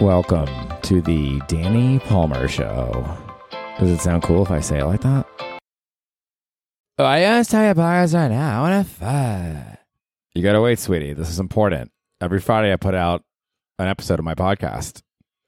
Welcome 0.00 0.48
to 0.82 1.00
the 1.00 1.40
Danny 1.46 2.00
Palmer 2.00 2.48
Show. 2.48 3.06
Does 3.78 3.90
it 3.90 4.00
sound 4.00 4.22
cool 4.24 4.42
if 4.42 4.50
I 4.50 4.58
say 4.60 4.80
it 4.80 4.84
like 4.84 5.02
that? 5.02 5.26
Oh, 6.98 7.04
I 7.04 7.20
gotta 7.20 7.48
tell 7.48 7.62
you 7.64 7.70
about 7.70 8.12
right 8.12 8.28
now. 8.28 8.62
What 8.62 8.72
a 8.72 8.84
fun. 8.84 9.78
You 10.34 10.42
gotta 10.42 10.60
wait, 10.60 10.78
sweetie. 10.80 11.12
This 11.12 11.28
is 11.28 11.38
important. 11.38 11.92
Every 12.20 12.40
Friday, 12.40 12.72
I 12.72 12.76
put 12.76 12.94
out 12.94 13.22
an 13.78 13.86
episode 13.86 14.18
of 14.18 14.24
my 14.24 14.34
podcast, 14.34 15.02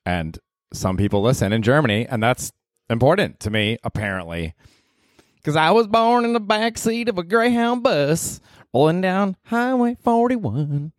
and 0.06 0.38
some 0.72 0.96
people 0.96 1.20
listen 1.22 1.52
in 1.52 1.62
Germany, 1.62 2.06
and 2.08 2.22
that's 2.22 2.52
important 2.88 3.40
to 3.40 3.50
me, 3.50 3.78
apparently. 3.82 4.54
Because 5.36 5.56
I 5.56 5.72
was 5.72 5.88
born 5.88 6.24
in 6.24 6.32
the 6.32 6.40
back 6.40 6.78
seat 6.78 7.08
of 7.08 7.18
a 7.18 7.24
Greyhound 7.24 7.82
bus 7.82 8.40
rolling 8.72 9.00
down 9.00 9.36
Highway 9.44 9.96
41. 10.02 10.92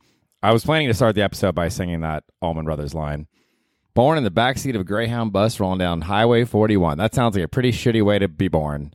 I 0.46 0.52
was 0.52 0.64
planning 0.64 0.90
to 0.90 0.94
start 0.94 1.16
the 1.16 1.24
episode 1.24 1.56
by 1.56 1.70
singing 1.70 2.02
that 2.02 2.24
Allman 2.40 2.66
Brothers 2.66 2.94
line. 2.94 3.26
Born 3.96 4.20
in 4.20 4.24
the 4.24 4.30
backseat 4.30 4.76
of 4.76 4.82
a 4.82 4.84
Greyhound 4.84 5.34
bus 5.34 5.60
rolling 5.60 5.80
down 5.80 6.02
Highway 6.02 6.46
41. 6.46 7.00
That 7.00 7.16
sounds 7.16 7.36
like 7.36 7.46
a 7.46 7.48
pretty 7.48 7.72
shitty 7.72 8.04
way 8.04 8.20
to 8.20 8.28
be 8.28 8.48
born. 8.48 8.94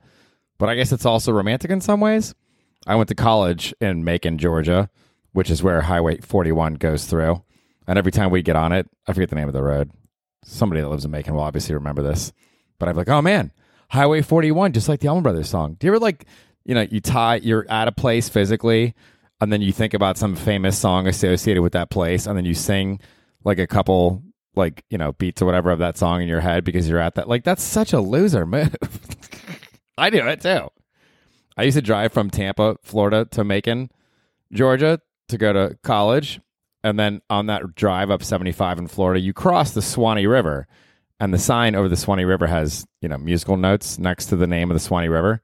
But 0.59 0.69
I 0.69 0.77
guess 0.77 0.93
it's 0.93 1.05
also 1.05 1.33
romantic 1.33 1.73
in 1.73 1.81
some 1.81 1.99
ways. 1.99 2.37
I 2.87 2.95
went 2.95 3.09
to 3.09 3.17
college 3.17 3.75
in 3.81 4.05
Macon, 4.05 4.39
Georgia, 4.39 4.91
which 5.33 5.51
is 5.51 5.61
where 5.61 5.81
Highway 5.81 6.19
41 6.19 6.75
goes 6.75 7.07
through. 7.07 7.43
And 7.89 7.99
every 7.99 8.13
time 8.13 8.31
we 8.31 8.43
get 8.43 8.55
on 8.55 8.71
it, 8.71 8.89
I 9.09 9.13
forget 9.13 9.29
the 9.29 9.35
name 9.35 9.49
of 9.49 9.53
the 9.53 9.65
road. 9.65 9.91
Somebody 10.45 10.83
that 10.83 10.89
lives 10.89 11.05
in 11.05 11.11
Macon 11.11 11.35
will 11.35 11.43
obviously 11.43 11.75
remember 11.75 12.03
this. 12.03 12.33
But 12.79 12.89
I'm 12.89 12.97
like, 12.97 13.09
oh 13.09 13.23
man, 13.23 13.51
Highway 13.89 14.23
41, 14.23 14.73
just 14.73 14.89
like 14.89 15.01
the 15.01 15.09
Allman 15.09 15.25
Brothers 15.25 15.51
song. 15.51 15.75
Do 15.81 15.89
you 15.89 15.93
ever 15.95 15.99
like, 15.99 16.27
you 16.65 16.77
know, 16.77 16.87
you 16.89 17.01
tie, 17.01 17.41
you're 17.43 17.69
at 17.69 17.89
a 17.89 17.93
place 17.93 18.29
physically, 18.29 18.95
and 19.41 19.53
then 19.53 19.63
you 19.63 19.73
think 19.73 19.95
about 19.95 20.19
some 20.19 20.37
famous 20.37 20.79
song 20.79 21.07
associated 21.07 21.63
with 21.63 21.73
that 21.73 21.91
place, 21.91 22.27
and 22.27 22.37
then 22.37 22.45
you 22.45 22.55
sing 22.55 23.01
like 23.45 23.59
a 23.59 23.67
couple, 23.67 24.23
like, 24.55 24.85
you 24.91 24.99
know, 24.99 25.13
beats 25.13 25.41
or 25.41 25.47
whatever 25.47 25.71
of 25.71 25.79
that 25.79 25.97
song 25.97 26.21
in 26.23 26.29
your 26.29 26.41
head 26.41 26.65
because 26.65 26.89
you're 26.89 27.01
at 27.01 27.15
that. 27.15 27.29
Like, 27.29 27.45
that's 27.45 27.63
such 27.63 27.93
a 27.93 28.01
loser 28.01 28.45
move. 28.45 28.77
I 29.99 30.11
do 30.11 30.27
it 30.27 30.41
too. 30.41 30.69
I 31.57 31.65
used 31.65 31.77
to 31.77 31.83
drive 31.83 32.13
from 32.13 32.31
Tampa, 32.31 32.77
Florida 32.83 33.27
to 33.33 33.45
Macon, 33.45 33.91
Georgia 34.53 35.01
to 35.29 35.39
go 35.39 35.53
to 35.53 35.77
college. 35.83 36.41
And 36.83 36.99
then 36.99 37.21
on 37.29 37.47
that 37.47 37.75
drive 37.75 38.11
up 38.11 38.23
75 38.23 38.79
in 38.79 38.87
Florida, 38.87 39.21
you 39.21 39.33
cross 39.33 39.73
the 39.73 39.83
Swanee 39.83 40.27
River. 40.27 40.67
And 41.19 41.35
the 41.35 41.39
sign 41.39 41.75
over 41.75 41.89
the 41.89 41.99
Swanee 41.99 42.25
River 42.25 42.47
has, 42.47 42.87
you 43.03 43.09
know, 43.09 43.19
musical 43.19 43.59
notes 43.59 43.99
next 43.99 44.27
to 44.27 44.37
the 44.37 44.47
name 44.47 44.71
of 44.71 44.75
the 44.75 44.81
Swanee 44.81 45.09
River. 45.09 45.43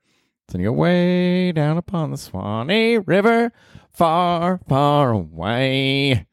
So 0.48 0.58
you 0.58 0.66
go 0.66 0.72
way 0.72 1.52
down 1.52 1.76
upon 1.76 2.12
the 2.12 2.16
Swanee 2.16 2.98
River, 2.98 3.52
far, 3.96 4.60
far 4.68 5.10
away. 5.10 6.26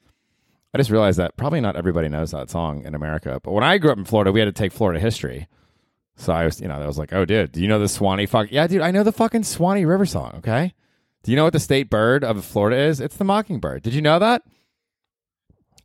I 0.74 0.78
just 0.78 0.90
realized 0.90 1.20
that 1.20 1.38
probably 1.38 1.62
not 1.62 1.76
everybody 1.76 2.10
knows 2.10 2.32
that 2.32 2.50
song 2.50 2.84
in 2.84 2.94
America. 2.96 3.40
But 3.44 3.52
when 3.52 3.64
I 3.64 3.78
grew 3.78 3.92
up 3.92 3.98
in 3.98 4.06
Florida, 4.06 4.32
we 4.32 4.40
had 4.40 4.46
to 4.46 4.52
take 4.52 4.74
Florida 4.74 5.00
history. 5.00 5.48
So 6.18 6.34
I 6.34 6.46
was, 6.46 6.60
you 6.60 6.68
know, 6.68 6.76
I 6.76 6.86
was 6.86 6.98
like, 6.98 7.14
oh, 7.14 7.26
dude, 7.26 7.54
do 7.54 7.62
you 7.62 7.68
know 7.68 7.80
the 7.80 7.88
Swanee 7.88 8.26
fuck? 8.26 8.52
Yeah, 8.52 8.68
dude, 8.68 8.82
I 8.82 8.92
know 8.92 9.04
the 9.04 9.12
fucking 9.12 9.44
Swanee 9.44 9.86
River 9.86 10.06
song, 10.06 10.34
okay? 10.38 10.74
Do 11.24 11.32
you 11.32 11.38
know 11.38 11.46
what 11.46 11.54
the 11.54 11.60
state 11.60 11.90
bird 11.90 12.24
of 12.24 12.44
Florida 12.44 12.78
is? 12.78 13.00
It's 13.00 13.16
the 13.16 13.24
mockingbird. 13.24 13.82
Did 13.82 13.94
you 13.94 14.02
know 14.02 14.20
that? 14.20 14.44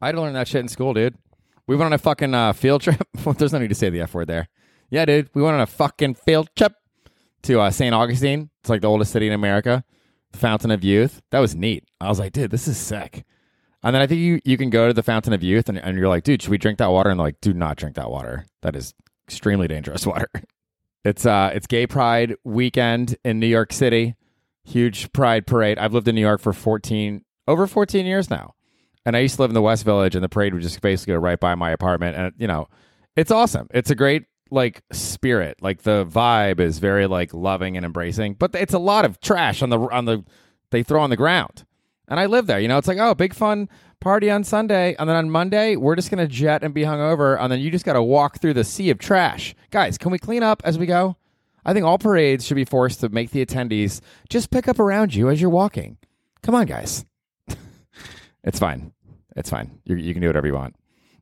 I 0.02 0.06
had 0.06 0.16
to 0.16 0.20
learn 0.20 0.34
that 0.34 0.48
shit 0.48 0.60
in 0.60 0.68
school, 0.68 0.94
dude. 0.94 1.16
We 1.66 1.76
went 1.76 1.86
on 1.86 1.92
a 1.92 1.98
fucking 1.98 2.34
uh, 2.34 2.52
field 2.54 2.82
trip. 2.82 3.00
There's 3.36 3.52
no 3.52 3.58
need 3.58 3.68
to 3.68 3.74
say 3.74 3.88
the 3.90 4.00
F 4.00 4.14
word 4.14 4.26
there. 4.26 4.48
Yeah, 4.90 5.04
dude, 5.04 5.30
we 5.34 5.42
went 5.42 5.54
on 5.54 5.60
a 5.60 5.66
fucking 5.66 6.14
field 6.14 6.48
trip 6.56 6.72
to 7.42 7.60
uh, 7.60 7.70
St. 7.70 7.94
Augustine. 7.94 8.50
It's 8.60 8.70
like 8.70 8.80
the 8.80 8.88
oldest 8.88 9.12
city 9.12 9.26
in 9.26 9.32
America, 9.32 9.84
the 10.32 10.38
Fountain 10.38 10.70
of 10.70 10.84
Youth. 10.84 11.20
That 11.30 11.40
was 11.40 11.54
neat. 11.54 11.84
I 12.00 12.08
was 12.08 12.18
like, 12.18 12.32
dude, 12.32 12.50
this 12.50 12.68
is 12.68 12.76
sick. 12.76 13.24
And 13.82 13.94
then 13.94 14.02
I 14.02 14.06
think 14.06 14.20
you, 14.20 14.40
you 14.44 14.56
can 14.56 14.70
go 14.70 14.88
to 14.88 14.94
the 14.94 15.02
Fountain 15.02 15.32
of 15.32 15.42
Youth 15.42 15.68
and, 15.68 15.78
and 15.78 15.96
you're 15.96 16.08
like, 16.08 16.24
dude, 16.24 16.42
should 16.42 16.50
we 16.50 16.58
drink 16.58 16.78
that 16.78 16.90
water? 16.90 17.10
And 17.10 17.18
they're 17.18 17.26
like, 17.26 17.40
do 17.40 17.54
not 17.54 17.76
drink 17.76 17.96
that 17.96 18.10
water. 18.10 18.46
That 18.62 18.74
is 18.74 18.94
extremely 19.26 19.68
dangerous 19.68 20.06
water. 20.06 20.28
It's 21.04 21.24
uh 21.24 21.52
it's 21.54 21.66
Gay 21.66 21.86
Pride 21.86 22.34
weekend 22.44 23.16
in 23.24 23.38
New 23.38 23.46
York 23.46 23.72
City. 23.72 24.16
Huge 24.64 25.12
pride 25.12 25.46
parade. 25.46 25.78
I've 25.78 25.94
lived 25.94 26.08
in 26.08 26.14
New 26.14 26.20
York 26.20 26.40
for 26.40 26.52
14 26.52 27.24
over 27.46 27.66
14 27.66 28.04
years 28.04 28.28
now. 28.28 28.54
And 29.06 29.16
I 29.16 29.20
used 29.20 29.36
to 29.36 29.42
live 29.42 29.50
in 29.50 29.54
the 29.54 29.62
West 29.62 29.84
Village 29.84 30.14
and 30.14 30.22
the 30.22 30.28
parade 30.28 30.52
would 30.52 30.62
just 30.62 30.80
basically 30.80 31.14
go 31.14 31.20
right 31.20 31.40
by 31.40 31.54
my 31.54 31.70
apartment 31.70 32.16
and 32.16 32.32
you 32.36 32.46
know, 32.48 32.68
it's 33.16 33.30
awesome. 33.30 33.68
It's 33.72 33.90
a 33.90 33.94
great 33.94 34.24
like 34.50 34.82
spirit. 34.92 35.58
Like 35.60 35.82
the 35.82 36.04
vibe 36.04 36.60
is 36.60 36.78
very 36.78 37.06
like 37.06 37.34
loving 37.34 37.76
and 37.76 37.84
embracing, 37.84 38.34
but 38.34 38.54
it's 38.54 38.74
a 38.74 38.78
lot 38.78 39.04
of 39.04 39.20
trash 39.20 39.62
on 39.62 39.70
the 39.70 39.78
on 39.78 40.04
the 40.04 40.24
they 40.70 40.82
throw 40.82 41.02
on 41.02 41.10
the 41.10 41.16
ground. 41.16 41.64
And 42.08 42.18
I 42.18 42.26
live 42.26 42.46
there. 42.46 42.58
You 42.58 42.68
know, 42.68 42.78
it's 42.78 42.88
like, 42.88 42.98
oh, 42.98 43.14
big 43.14 43.34
fun 43.34 43.68
party 44.00 44.30
on 44.30 44.42
Sunday. 44.42 44.96
And 44.98 45.08
then 45.08 45.16
on 45.16 45.30
Monday, 45.30 45.76
we're 45.76 45.94
just 45.94 46.10
to 46.10 46.26
jet 46.26 46.64
and 46.64 46.72
be 46.72 46.82
hungover. 46.82 47.38
And 47.38 47.52
then 47.52 47.60
you 47.60 47.70
just 47.70 47.84
got 47.84 47.92
to 47.94 48.02
walk 48.02 48.40
through 48.40 48.54
the 48.54 48.64
sea 48.64 48.90
of 48.90 48.98
trash. 48.98 49.54
Guys, 49.70 49.98
can 49.98 50.10
we 50.10 50.18
clean 50.18 50.42
up 50.42 50.62
as 50.64 50.78
we 50.78 50.86
go? 50.86 51.16
I 51.64 51.74
think 51.74 51.84
all 51.84 51.98
parades 51.98 52.46
should 52.46 52.54
be 52.54 52.64
forced 52.64 53.00
to 53.00 53.10
make 53.10 53.30
the 53.30 53.44
attendees 53.44 54.00
just 54.30 54.50
pick 54.50 54.68
up 54.68 54.78
around 54.78 55.14
you 55.14 55.28
as 55.28 55.40
you're 55.40 55.50
walking. 55.50 55.98
Come 56.42 56.54
on, 56.54 56.66
guys. 56.66 57.04
it's 58.44 58.58
fine. 58.58 58.92
It's 59.36 59.50
fine. 59.50 59.78
You, 59.84 59.96
you 59.96 60.14
can 60.14 60.22
do 60.22 60.28
whatever 60.28 60.46
you 60.46 60.54
want. 60.54 60.76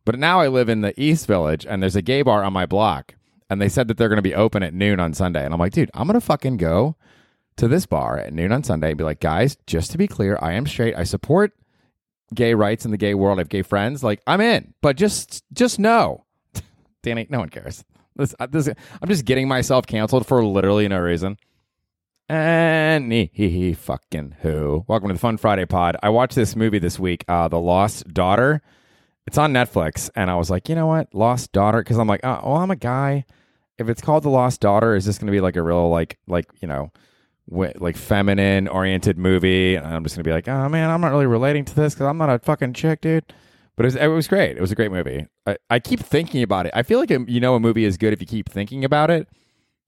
But 0.07 0.21
now 0.21 0.41
I 0.41 0.47
live 0.47 0.69
in 0.69 0.83
the 0.83 0.99
East 0.99 1.27
Village 1.27 1.67
and 1.67 1.83
there's 1.83 1.97
a 1.97 2.01
gay 2.01 2.23
bar 2.23 2.45
on 2.45 2.53
my 2.53 2.65
block. 2.65 3.17
And 3.51 3.61
they 3.61 3.69
said 3.69 3.89
that 3.89 3.99
they're 3.99 4.09
going 4.09 4.17
to 4.17 4.23
be 4.23 4.35
open 4.35 4.63
at 4.63 4.73
noon 4.73 5.01
on 5.01 5.13
Sunday. 5.13 5.45
And 5.45 5.53
I'm 5.53 5.61
like, 5.61 5.73
dude, 5.73 5.91
I'm 5.95 6.07
going 6.07 6.19
to 6.19 6.25
fucking 6.25 6.57
go 6.57 6.97
to 7.57 7.67
this 7.69 7.87
bar 7.87 8.17
at 8.17 8.33
noon 8.33 8.53
on 8.53 8.63
Sunday 8.63 8.91
and 8.91 8.99
be 8.99 9.05
like, 9.05 9.21
guys, 9.21 9.57
just 9.67 9.91
to 9.91 9.99
be 9.99 10.07
clear, 10.07 10.39
I 10.41 10.53
am 10.53 10.65
straight. 10.67 10.97
I 10.97 11.03
support 11.03 11.55
gay 12.33 12.55
rights 12.55 12.85
in 12.85 12.93
the 12.93 12.97
gay 12.97 13.15
world. 13.15 13.39
I 13.39 13.41
have 13.41 13.49
gay 13.49 13.63
friends. 13.63 14.05
Like, 14.05 14.23
I'm 14.27 14.41
in, 14.41 14.75
but 14.81 14.97
just 14.97 15.45
just 15.53 15.79
know, 15.79 16.25
Danny, 17.03 17.27
no 17.29 17.41
one 17.41 17.49
cares. 17.49 17.85
This, 18.15 18.35
uh, 18.39 18.47
this, 18.47 18.69
I'm 18.69 19.09
just 19.09 19.25
getting 19.25 19.49
myself 19.49 19.87
canceled 19.87 20.27
for 20.27 20.45
literally 20.45 20.87
no 20.89 20.99
reason. 20.99 21.37
And 22.29 23.13
he, 23.13 23.73
fucking 23.75 24.37
who. 24.41 24.85
Welcome 24.89 25.09
to 25.09 25.15
the 25.15 25.21
Fun 25.21 25.37
Friday 25.37 25.67
pod. 25.67 25.97
I 26.03 26.09
watched 26.09 26.35
this 26.35 26.57
movie 26.57 26.79
this 26.79 26.99
week, 26.99 27.25
uh, 27.29 27.49
The 27.49 27.61
Lost 27.61 28.13
Daughter. 28.13 28.63
It's 29.27 29.39
on 29.39 29.53
Netflix, 29.53 30.09
and 30.15 30.31
I 30.31 30.37
was 30.37 30.51
like, 30.51 30.69
you 30.69 30.75
know 30.75 30.87
what, 30.87 31.13
Lost 31.15 31.53
Daughter, 31.53 31.79
because 31.79 31.99
I'm 31.99 32.07
like, 32.07 32.21
oh, 32.23 32.41
well, 32.45 32.57
I'm 32.57 32.71
a 32.71 32.77
guy. 32.77 33.25
If 33.79 33.89
it's 33.89 34.01
called 34.01 34.23
The 34.23 34.31
Lost 34.31 34.61
Daughter, 34.61 34.95
is 34.95 35.05
this 35.05 35.19
going 35.19 35.27
to 35.27 35.33
be 35.33 35.41
like 35.41 35.57
a 35.57 35.63
real 35.63 35.91
like 35.91 36.19
like 36.27 36.47
you 36.61 36.69
know 36.69 36.93
like 37.49 37.97
feminine 37.97 38.69
oriented 38.69 39.19
movie, 39.19 39.77
and 39.77 39.87
I'm 39.87 40.03
just 40.03 40.17
gonna 40.17 40.25
be 40.25 40.33
like, 40.33 40.49
oh 40.49 40.69
man, 40.69 40.91
I'm 40.91 41.01
not 41.01 41.13
really 41.13 41.27
relating 41.27 41.65
to 41.65 41.75
this 41.75 41.95
because 41.95 42.07
I'm 42.07 42.19
not 42.19 42.31
a 42.31 42.39
fucking 42.39 42.73
chick, 42.73 43.01
dude. 43.01 43.33
But 43.77 43.85
it 43.85 43.89
was, 43.89 43.97
it 43.97 44.07
was 44.07 44.27
great. 44.27 44.57
It 44.57 44.61
was 44.61 44.73
a 44.73 44.75
great 44.75 44.91
movie. 44.91 45.27
I, 45.47 45.57
I 45.69 45.79
keep 45.79 46.01
thinking 46.01 46.43
about 46.43 46.67
it. 46.67 46.73
I 46.75 46.83
feel 46.83 46.99
like 46.99 47.11
you 47.11 47.41
know 47.41 47.55
a 47.55 47.61
movie 47.61 47.85
is 47.85 47.97
good 47.97 48.13
if 48.13 48.21
you 48.21 48.27
keep 48.27 48.49
thinking 48.49 48.85
about 48.85 49.11
it. 49.11 49.29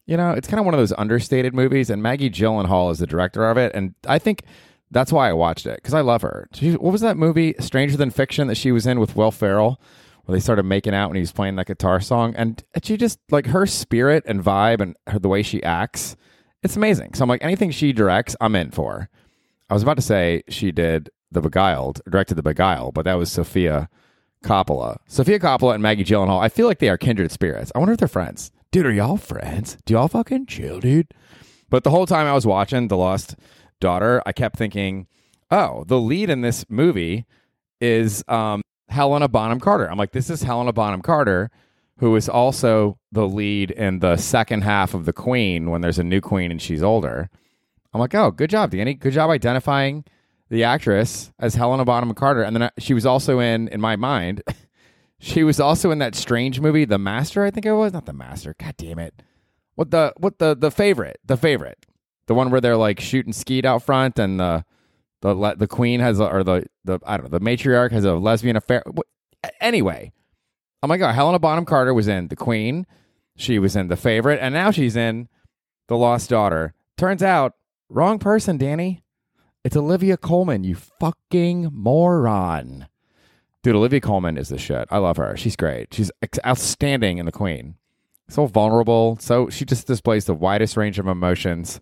You 0.06 0.16
know, 0.16 0.30
it's 0.30 0.48
kind 0.48 0.58
of 0.58 0.64
one 0.64 0.74
of 0.74 0.78
those 0.78 0.92
understated 0.96 1.54
movies, 1.54 1.90
and 1.90 2.02
Maggie 2.02 2.30
Gyllenhaal 2.30 2.92
is 2.92 2.98
the 2.98 3.06
director 3.06 3.48
of 3.48 3.56
it, 3.56 3.72
and 3.74 3.94
I 4.06 4.18
think 4.18 4.42
that's 4.90 5.12
why 5.12 5.28
I 5.28 5.32
watched 5.32 5.66
it 5.66 5.76
because 5.76 5.94
I 5.94 6.00
love 6.00 6.22
her. 6.22 6.48
She, 6.54 6.72
what 6.72 6.92
was 6.92 7.00
that 7.02 7.16
movie, 7.16 7.54
Stranger 7.60 7.96
Than 7.96 8.10
Fiction, 8.10 8.48
that 8.48 8.56
she 8.56 8.72
was 8.72 8.86
in 8.86 9.00
with 9.00 9.16
Will 9.16 9.30
Ferrell, 9.30 9.80
where 10.24 10.36
they 10.36 10.40
started 10.40 10.64
making 10.64 10.94
out 10.94 11.08
when 11.08 11.16
he 11.16 11.22
was 11.22 11.32
playing 11.32 11.56
that 11.56 11.66
guitar 11.66 12.00
song, 12.00 12.34
and 12.36 12.62
she 12.82 12.96
just 12.96 13.18
like 13.30 13.46
her 13.46 13.66
spirit 13.66 14.24
and 14.26 14.42
vibe 14.42 14.80
and 14.80 14.96
her, 15.06 15.18
the 15.18 15.28
way 15.28 15.42
she 15.42 15.62
acts 15.62 16.16
it's 16.62 16.76
amazing. 16.76 17.14
So 17.14 17.22
I'm 17.22 17.28
like, 17.28 17.44
anything 17.44 17.70
she 17.70 17.92
directs, 17.92 18.36
I'm 18.40 18.56
in 18.56 18.70
for. 18.70 19.08
I 19.70 19.74
was 19.74 19.82
about 19.82 19.96
to 19.96 20.02
say 20.02 20.42
she 20.48 20.72
did 20.72 21.10
The 21.30 21.40
Beguiled, 21.40 22.00
directed 22.08 22.34
The 22.34 22.42
Beguiled, 22.42 22.94
but 22.94 23.04
that 23.04 23.14
was 23.14 23.30
Sofia 23.30 23.88
Coppola. 24.44 24.98
Sofia 25.06 25.38
Coppola 25.38 25.74
and 25.74 25.82
Maggie 25.82 26.04
Gyllenhaal, 26.04 26.40
I 26.40 26.48
feel 26.48 26.66
like 26.66 26.78
they 26.78 26.88
are 26.88 26.98
kindred 26.98 27.30
spirits. 27.30 27.70
I 27.74 27.78
wonder 27.78 27.92
if 27.92 27.98
they're 27.98 28.08
friends. 28.08 28.50
Dude, 28.70 28.86
are 28.86 28.92
y'all 28.92 29.16
friends? 29.16 29.78
Do 29.84 29.94
y'all 29.94 30.08
fucking 30.08 30.46
chill, 30.46 30.80
dude? 30.80 31.14
But 31.70 31.84
the 31.84 31.90
whole 31.90 32.06
time 32.06 32.26
I 32.26 32.34
was 32.34 32.46
watching 32.46 32.88
The 32.88 32.96
Lost 32.96 33.36
Daughter, 33.80 34.22
I 34.26 34.32
kept 34.32 34.56
thinking, 34.56 35.06
oh, 35.50 35.84
the 35.84 36.00
lead 36.00 36.30
in 36.30 36.40
this 36.40 36.64
movie 36.68 37.26
is 37.80 38.24
um, 38.28 38.62
Helena 38.88 39.28
Bonham 39.28 39.60
Carter. 39.60 39.90
I'm 39.90 39.98
like, 39.98 40.12
this 40.12 40.30
is 40.30 40.42
Helena 40.42 40.72
Bonham 40.72 41.02
Carter 41.02 41.50
who 41.98 42.14
is 42.14 42.28
also 42.28 42.98
the 43.12 43.28
lead 43.28 43.70
in 43.72 43.98
the 43.98 44.16
second 44.16 44.62
half 44.62 44.94
of 44.94 45.04
The 45.04 45.12
Queen 45.12 45.70
when 45.70 45.80
there's 45.80 45.98
a 45.98 46.04
new 46.04 46.20
queen 46.20 46.50
and 46.50 46.62
she's 46.62 46.82
older. 46.82 47.28
I'm 47.92 48.00
like, 48.00 48.14
oh, 48.14 48.30
good 48.30 48.50
job, 48.50 48.70
Danny. 48.70 48.94
Good 48.94 49.12
job 49.12 49.30
identifying 49.30 50.04
the 50.48 50.64
actress 50.64 51.32
as 51.38 51.56
Helena 51.56 51.84
Bonham 51.84 52.14
Carter. 52.14 52.42
And 52.42 52.54
then 52.54 52.62
I, 52.64 52.70
she 52.78 52.94
was 52.94 53.04
also 53.04 53.40
in, 53.40 53.68
in 53.68 53.80
my 53.80 53.96
mind, 53.96 54.42
she 55.18 55.42
was 55.42 55.58
also 55.58 55.90
in 55.90 55.98
that 55.98 56.14
strange 56.14 56.60
movie, 56.60 56.84
The 56.84 56.98
Master. 56.98 57.44
I 57.44 57.50
think 57.50 57.66
it 57.66 57.72
was 57.72 57.92
not 57.92 58.06
The 58.06 58.12
Master. 58.12 58.54
God 58.58 58.76
damn 58.76 59.00
it! 59.00 59.22
What 59.74 59.90
the 59.90 60.12
what 60.16 60.38
the 60.38 60.54
the 60.54 60.70
favorite? 60.70 61.18
The 61.24 61.36
favorite, 61.36 61.84
the 62.28 62.34
one 62.34 62.50
where 62.50 62.60
they're 62.60 62.76
like 62.76 63.00
shooting 63.00 63.32
skeet 63.32 63.64
out 63.64 63.82
front, 63.82 64.18
and 64.18 64.38
the 64.38 64.64
the 65.22 65.54
the 65.56 65.66
queen 65.66 65.98
has 65.98 66.20
a, 66.20 66.26
or 66.26 66.44
the 66.44 66.66
the 66.84 67.00
I 67.04 67.16
don't 67.16 67.30
know 67.30 67.38
the 67.38 67.44
matriarch 67.44 67.90
has 67.90 68.04
a 68.04 68.14
lesbian 68.14 68.54
affair. 68.54 68.84
Anyway, 69.60 70.12
oh 70.82 70.86
my 70.86 70.96
god, 70.96 71.14
Helena 71.14 71.40
Bonham 71.40 71.64
Carter 71.64 71.92
was 71.92 72.06
in 72.06 72.28
The 72.28 72.36
Queen. 72.36 72.86
She 73.36 73.58
was 73.58 73.74
in 73.74 73.88
The 73.88 73.96
Favorite, 73.96 74.38
and 74.40 74.54
now 74.54 74.70
she's 74.70 74.94
in 74.94 75.28
The 75.88 75.96
Lost 75.96 76.30
Daughter. 76.30 76.74
Turns 76.96 77.22
out, 77.22 77.54
wrong 77.88 78.18
person, 78.18 78.58
Danny. 78.58 79.02
It's 79.64 79.76
Olivia 79.76 80.16
Colman, 80.16 80.64
you 80.64 80.74
fucking 80.74 81.70
moron. 81.72 82.88
Dude, 83.62 83.76
Olivia 83.76 84.00
Colman 84.00 84.36
is 84.36 84.48
the 84.48 84.58
shit. 84.58 84.88
I 84.90 84.98
love 84.98 85.16
her. 85.16 85.36
She's 85.36 85.56
great. 85.56 85.92
She's 85.92 86.10
outstanding 86.46 87.18
in 87.18 87.26
The 87.26 87.32
Queen. 87.32 87.74
So 88.28 88.46
vulnerable. 88.46 89.18
So 89.20 89.48
she 89.48 89.64
just 89.64 89.86
displays 89.86 90.26
the 90.26 90.34
widest 90.34 90.76
range 90.76 90.98
of 90.98 91.06
emotions. 91.06 91.80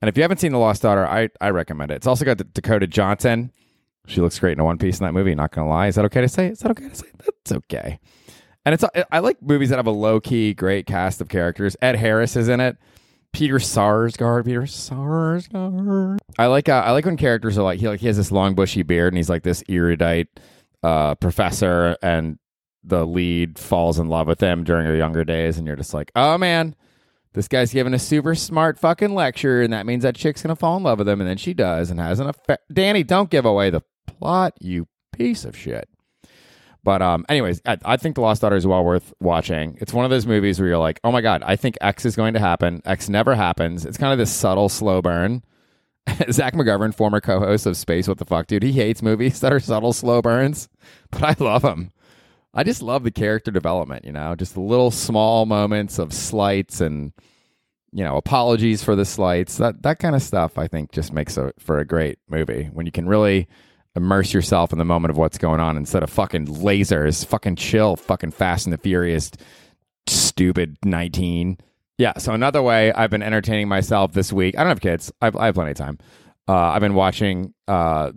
And 0.00 0.08
if 0.08 0.16
you 0.16 0.22
haven't 0.22 0.38
seen 0.38 0.52
The 0.52 0.58
Lost 0.58 0.82
Daughter, 0.82 1.06
I, 1.06 1.28
I 1.40 1.50
recommend 1.50 1.90
it. 1.90 1.96
It's 1.96 2.06
also 2.06 2.24
got 2.24 2.36
Dakota 2.52 2.86
Johnson. 2.86 3.52
She 4.06 4.20
looks 4.20 4.38
great 4.38 4.52
in 4.52 4.60
a 4.60 4.64
one 4.64 4.78
piece 4.78 5.00
in 5.00 5.04
that 5.04 5.12
movie. 5.12 5.34
Not 5.34 5.50
gonna 5.50 5.68
lie. 5.68 5.88
Is 5.88 5.96
that 5.96 6.04
okay 6.06 6.20
to 6.20 6.28
say? 6.28 6.48
Is 6.48 6.60
that 6.60 6.70
okay 6.70 6.88
to 6.88 6.94
say? 6.94 7.06
That's 7.24 7.52
okay. 7.52 7.98
And 8.64 8.74
it's 8.74 8.84
I 9.10 9.18
like 9.20 9.40
movies 9.42 9.70
that 9.70 9.76
have 9.76 9.86
a 9.86 9.90
low 9.90 10.20
key 10.20 10.54
great 10.54 10.86
cast 10.86 11.20
of 11.20 11.28
characters. 11.28 11.76
Ed 11.82 11.96
Harris 11.96 12.36
is 12.36 12.48
in 12.48 12.60
it. 12.60 12.76
Peter 13.32 13.56
Sarsgaard. 13.56 14.46
Peter 14.46 14.62
Sarsgaard. 14.62 16.18
I 16.38 16.46
like 16.46 16.68
uh, 16.68 16.82
I 16.84 16.92
like 16.92 17.04
when 17.04 17.16
characters 17.16 17.58
are 17.58 17.62
like 17.62 17.80
he 17.80 17.88
like 17.88 18.00
he 18.00 18.06
has 18.06 18.16
this 18.16 18.32
long 18.32 18.54
bushy 18.54 18.82
beard 18.82 19.12
and 19.12 19.18
he's 19.18 19.28
like 19.28 19.42
this 19.42 19.62
erudite 19.68 20.28
uh, 20.82 21.14
professor 21.16 21.96
and 22.02 22.38
the 22.84 23.06
lead 23.06 23.58
falls 23.58 23.98
in 23.98 24.08
love 24.08 24.26
with 24.26 24.40
him 24.40 24.64
during 24.64 24.86
her 24.86 24.96
younger 24.96 25.24
days 25.24 25.58
and 25.58 25.66
you're 25.66 25.76
just 25.76 25.92
like 25.92 26.10
oh 26.14 26.38
man 26.38 26.74
this 27.38 27.46
guy's 27.46 27.72
giving 27.72 27.94
a 27.94 27.98
super 28.00 28.34
smart 28.34 28.78
fucking 28.78 29.14
lecture 29.14 29.62
and 29.62 29.72
that 29.72 29.86
means 29.86 30.02
that 30.02 30.16
chick's 30.16 30.42
gonna 30.42 30.56
fall 30.56 30.76
in 30.76 30.82
love 30.82 30.98
with 30.98 31.08
him 31.08 31.20
and 31.20 31.30
then 31.30 31.36
she 31.36 31.54
does 31.54 31.88
and 31.88 32.00
has 32.00 32.18
an 32.18 32.26
effect 32.26 32.62
danny 32.72 33.04
don't 33.04 33.30
give 33.30 33.44
away 33.44 33.70
the 33.70 33.80
plot 34.06 34.52
you 34.60 34.88
piece 35.12 35.44
of 35.44 35.56
shit 35.56 35.88
but 36.84 37.02
um, 37.02 37.26
anyways, 37.28 37.60
I, 37.66 37.76
I, 37.84 37.96
think 37.98 38.14
The 38.14 38.22
Lost 38.22 38.40
Daughter 38.40 38.56
is 38.56 38.66
well 38.66 38.82
worth 38.82 39.12
watching. 39.20 39.76
It's 39.78 39.92
one 39.92 40.06
of 40.06 40.10
those 40.10 40.26
movies 40.26 40.58
where 40.58 40.68
you're 40.68 40.78
like, 40.78 41.00
oh 41.04 41.12
my 41.12 41.20
god, 41.20 41.42
I 41.44 41.54
think 41.54 41.76
X 41.82 42.06
is 42.06 42.16
going 42.16 42.32
to 42.32 42.40
happen. 42.40 42.80
X 42.86 43.10
never 43.10 43.34
happens. 43.34 43.84
It's 43.84 43.98
kind 43.98 44.10
of 44.10 44.18
this 44.18 44.32
subtle 44.32 44.70
slow 44.70 45.02
burn. 45.02 45.42
Zach 46.30 46.54
McGovern, 46.54 46.94
former 46.94 47.20
co-host 47.20 47.66
of 47.66 47.76
Space, 47.76 48.08
what 48.08 48.16
the 48.16 48.24
fuck, 48.24 48.46
dude? 48.46 48.62
He 48.62 48.72
hates 48.72 49.02
movies 49.02 49.40
that 49.42 49.52
are 49.52 49.60
subtle 49.60 49.92
slow 49.92 50.22
burns, 50.22 50.68
but 51.10 51.22
I 51.22 51.36
love 51.44 51.62
them. 51.62 51.90
I 52.54 52.64
just 52.64 52.82
love 52.82 53.04
the 53.04 53.10
character 53.10 53.50
development. 53.50 54.04
You 54.04 54.12
know, 54.12 54.34
just 54.34 54.54
the 54.54 54.60
little 54.60 54.90
small 54.90 55.46
moments 55.46 55.98
of 55.98 56.12
slights 56.12 56.80
and 56.80 57.12
you 57.92 58.04
know 58.04 58.16
apologies 58.16 58.82
for 58.82 58.96
the 58.96 59.04
slights. 59.04 59.56
That 59.56 59.82
that 59.82 59.98
kind 59.98 60.14
of 60.14 60.22
stuff, 60.22 60.58
I 60.58 60.66
think, 60.66 60.92
just 60.92 61.12
makes 61.12 61.36
a, 61.36 61.52
for 61.58 61.78
a 61.78 61.84
great 61.84 62.18
movie 62.28 62.64
when 62.72 62.86
you 62.86 62.92
can 62.92 63.08
really 63.08 63.48
immerse 63.94 64.32
yourself 64.32 64.72
in 64.72 64.78
the 64.78 64.84
moment 64.84 65.10
of 65.10 65.16
what's 65.16 65.38
going 65.38 65.60
on 65.60 65.76
instead 65.76 66.02
of 66.02 66.10
fucking 66.10 66.46
lasers. 66.46 67.24
Fucking 67.26 67.56
chill. 67.56 67.96
Fucking 67.96 68.30
Fast 68.30 68.66
and 68.66 68.72
the 68.72 68.78
Furious. 68.78 69.30
Stupid 70.06 70.78
19. 70.84 71.58
Yeah. 71.98 72.16
So 72.18 72.32
another 72.32 72.62
way 72.62 72.92
I've 72.92 73.10
been 73.10 73.22
entertaining 73.22 73.68
myself 73.68 74.12
this 74.12 74.32
week. 74.32 74.56
I 74.56 74.62
don't 74.62 74.68
have 74.68 74.80
kids. 74.80 75.12
I've, 75.20 75.36
I 75.36 75.46
have 75.46 75.54
plenty 75.54 75.72
of 75.72 75.76
time. 75.76 75.98
Uh, 76.46 76.54
I've 76.54 76.80
been 76.80 76.94
watching. 76.94 77.54
Uh, 77.66 78.12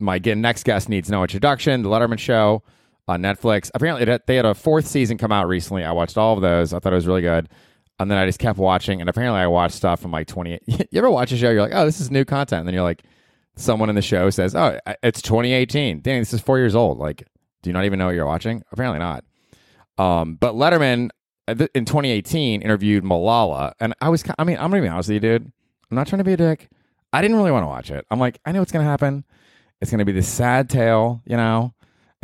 my 0.00 0.18
next 0.18 0.64
guest 0.64 0.88
needs 0.88 1.10
no 1.10 1.22
introduction. 1.22 1.82
The 1.82 1.88
Letterman 1.88 2.18
Show 2.18 2.62
on 3.08 3.22
Netflix. 3.22 3.70
Apparently, 3.74 4.18
they 4.26 4.36
had 4.36 4.46
a 4.46 4.54
fourth 4.54 4.86
season 4.86 5.18
come 5.18 5.32
out 5.32 5.48
recently. 5.48 5.84
I 5.84 5.92
watched 5.92 6.16
all 6.16 6.34
of 6.34 6.42
those. 6.42 6.72
I 6.72 6.78
thought 6.78 6.92
it 6.92 6.96
was 6.96 7.06
really 7.06 7.22
good. 7.22 7.48
And 8.00 8.10
then 8.10 8.18
I 8.18 8.26
just 8.26 8.40
kept 8.40 8.58
watching. 8.58 9.00
And 9.00 9.08
apparently, 9.08 9.40
I 9.40 9.46
watched 9.46 9.76
stuff 9.76 10.00
from 10.00 10.10
like 10.10 10.26
20. 10.26 10.58
you 10.66 10.86
ever 10.94 11.10
watch 11.10 11.32
a 11.32 11.36
show? 11.36 11.50
You're 11.50 11.62
like, 11.62 11.74
oh, 11.74 11.84
this 11.84 12.00
is 12.00 12.10
new 12.10 12.24
content. 12.24 12.60
And 12.60 12.68
then 12.68 12.74
you're 12.74 12.82
like, 12.82 13.04
someone 13.56 13.88
in 13.88 13.94
the 13.94 14.02
show 14.02 14.30
says, 14.30 14.54
"Oh, 14.54 14.78
it's 15.02 15.22
2018." 15.22 16.00
Danny, 16.00 16.18
this 16.20 16.32
is 16.32 16.40
four 16.40 16.58
years 16.58 16.74
old. 16.74 16.98
Like, 16.98 17.24
do 17.62 17.70
you 17.70 17.74
not 17.74 17.84
even 17.84 17.98
know 17.98 18.06
what 18.06 18.14
you're 18.14 18.26
watching? 18.26 18.62
Apparently 18.72 18.98
not. 18.98 19.24
Um, 19.96 20.36
but 20.36 20.54
Letterman 20.54 21.10
uh, 21.46 21.66
in 21.74 21.84
2018 21.84 22.62
interviewed 22.62 23.04
Malala, 23.04 23.72
and 23.80 23.94
I 24.00 24.08
was, 24.08 24.24
I 24.38 24.44
mean, 24.44 24.56
I'm 24.58 24.70
gonna 24.70 24.82
be 24.82 24.88
honest 24.88 25.08
with 25.08 25.14
you, 25.14 25.20
dude. 25.20 25.52
I'm 25.90 25.96
not 25.96 26.06
trying 26.06 26.18
to 26.18 26.24
be 26.24 26.32
a 26.32 26.36
dick. 26.36 26.68
I 27.12 27.22
didn't 27.22 27.36
really 27.36 27.52
want 27.52 27.62
to 27.62 27.68
watch 27.68 27.90
it. 27.90 28.04
I'm 28.10 28.18
like, 28.18 28.40
I 28.44 28.52
know 28.52 28.60
what's 28.60 28.72
gonna 28.72 28.84
happen. 28.84 29.24
It's 29.80 29.90
gonna 29.90 30.04
be 30.04 30.12
this 30.12 30.28
sad 30.28 30.68
tale, 30.68 31.22
you 31.26 31.36
know, 31.36 31.74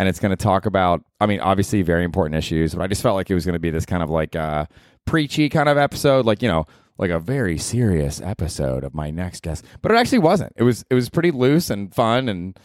and 0.00 0.08
it's 0.08 0.18
gonna 0.18 0.34
talk 0.34 0.64
about, 0.64 1.04
I 1.20 1.26
mean, 1.26 1.40
obviously 1.40 1.82
very 1.82 2.04
important 2.04 2.34
issues, 2.34 2.74
but 2.74 2.80
I 2.80 2.86
just 2.86 3.02
felt 3.02 3.16
like 3.16 3.30
it 3.30 3.34
was 3.34 3.44
gonna 3.44 3.58
be 3.58 3.68
this 3.68 3.84
kind 3.84 4.02
of 4.02 4.08
like 4.08 4.34
uh, 4.34 4.64
preachy 5.04 5.50
kind 5.50 5.68
of 5.68 5.76
episode, 5.76 6.24
like 6.24 6.40
you 6.40 6.48
know, 6.48 6.64
like 6.96 7.10
a 7.10 7.18
very 7.18 7.58
serious 7.58 8.18
episode 8.22 8.82
of 8.82 8.94
my 8.94 9.10
next 9.10 9.42
guest, 9.42 9.62
but 9.82 9.92
it 9.92 9.96
actually 9.96 10.20
wasn't. 10.20 10.54
It 10.56 10.62
was 10.62 10.86
it 10.88 10.94
was 10.94 11.10
pretty 11.10 11.30
loose 11.30 11.68
and 11.68 11.94
fun, 11.94 12.30
and 12.30 12.58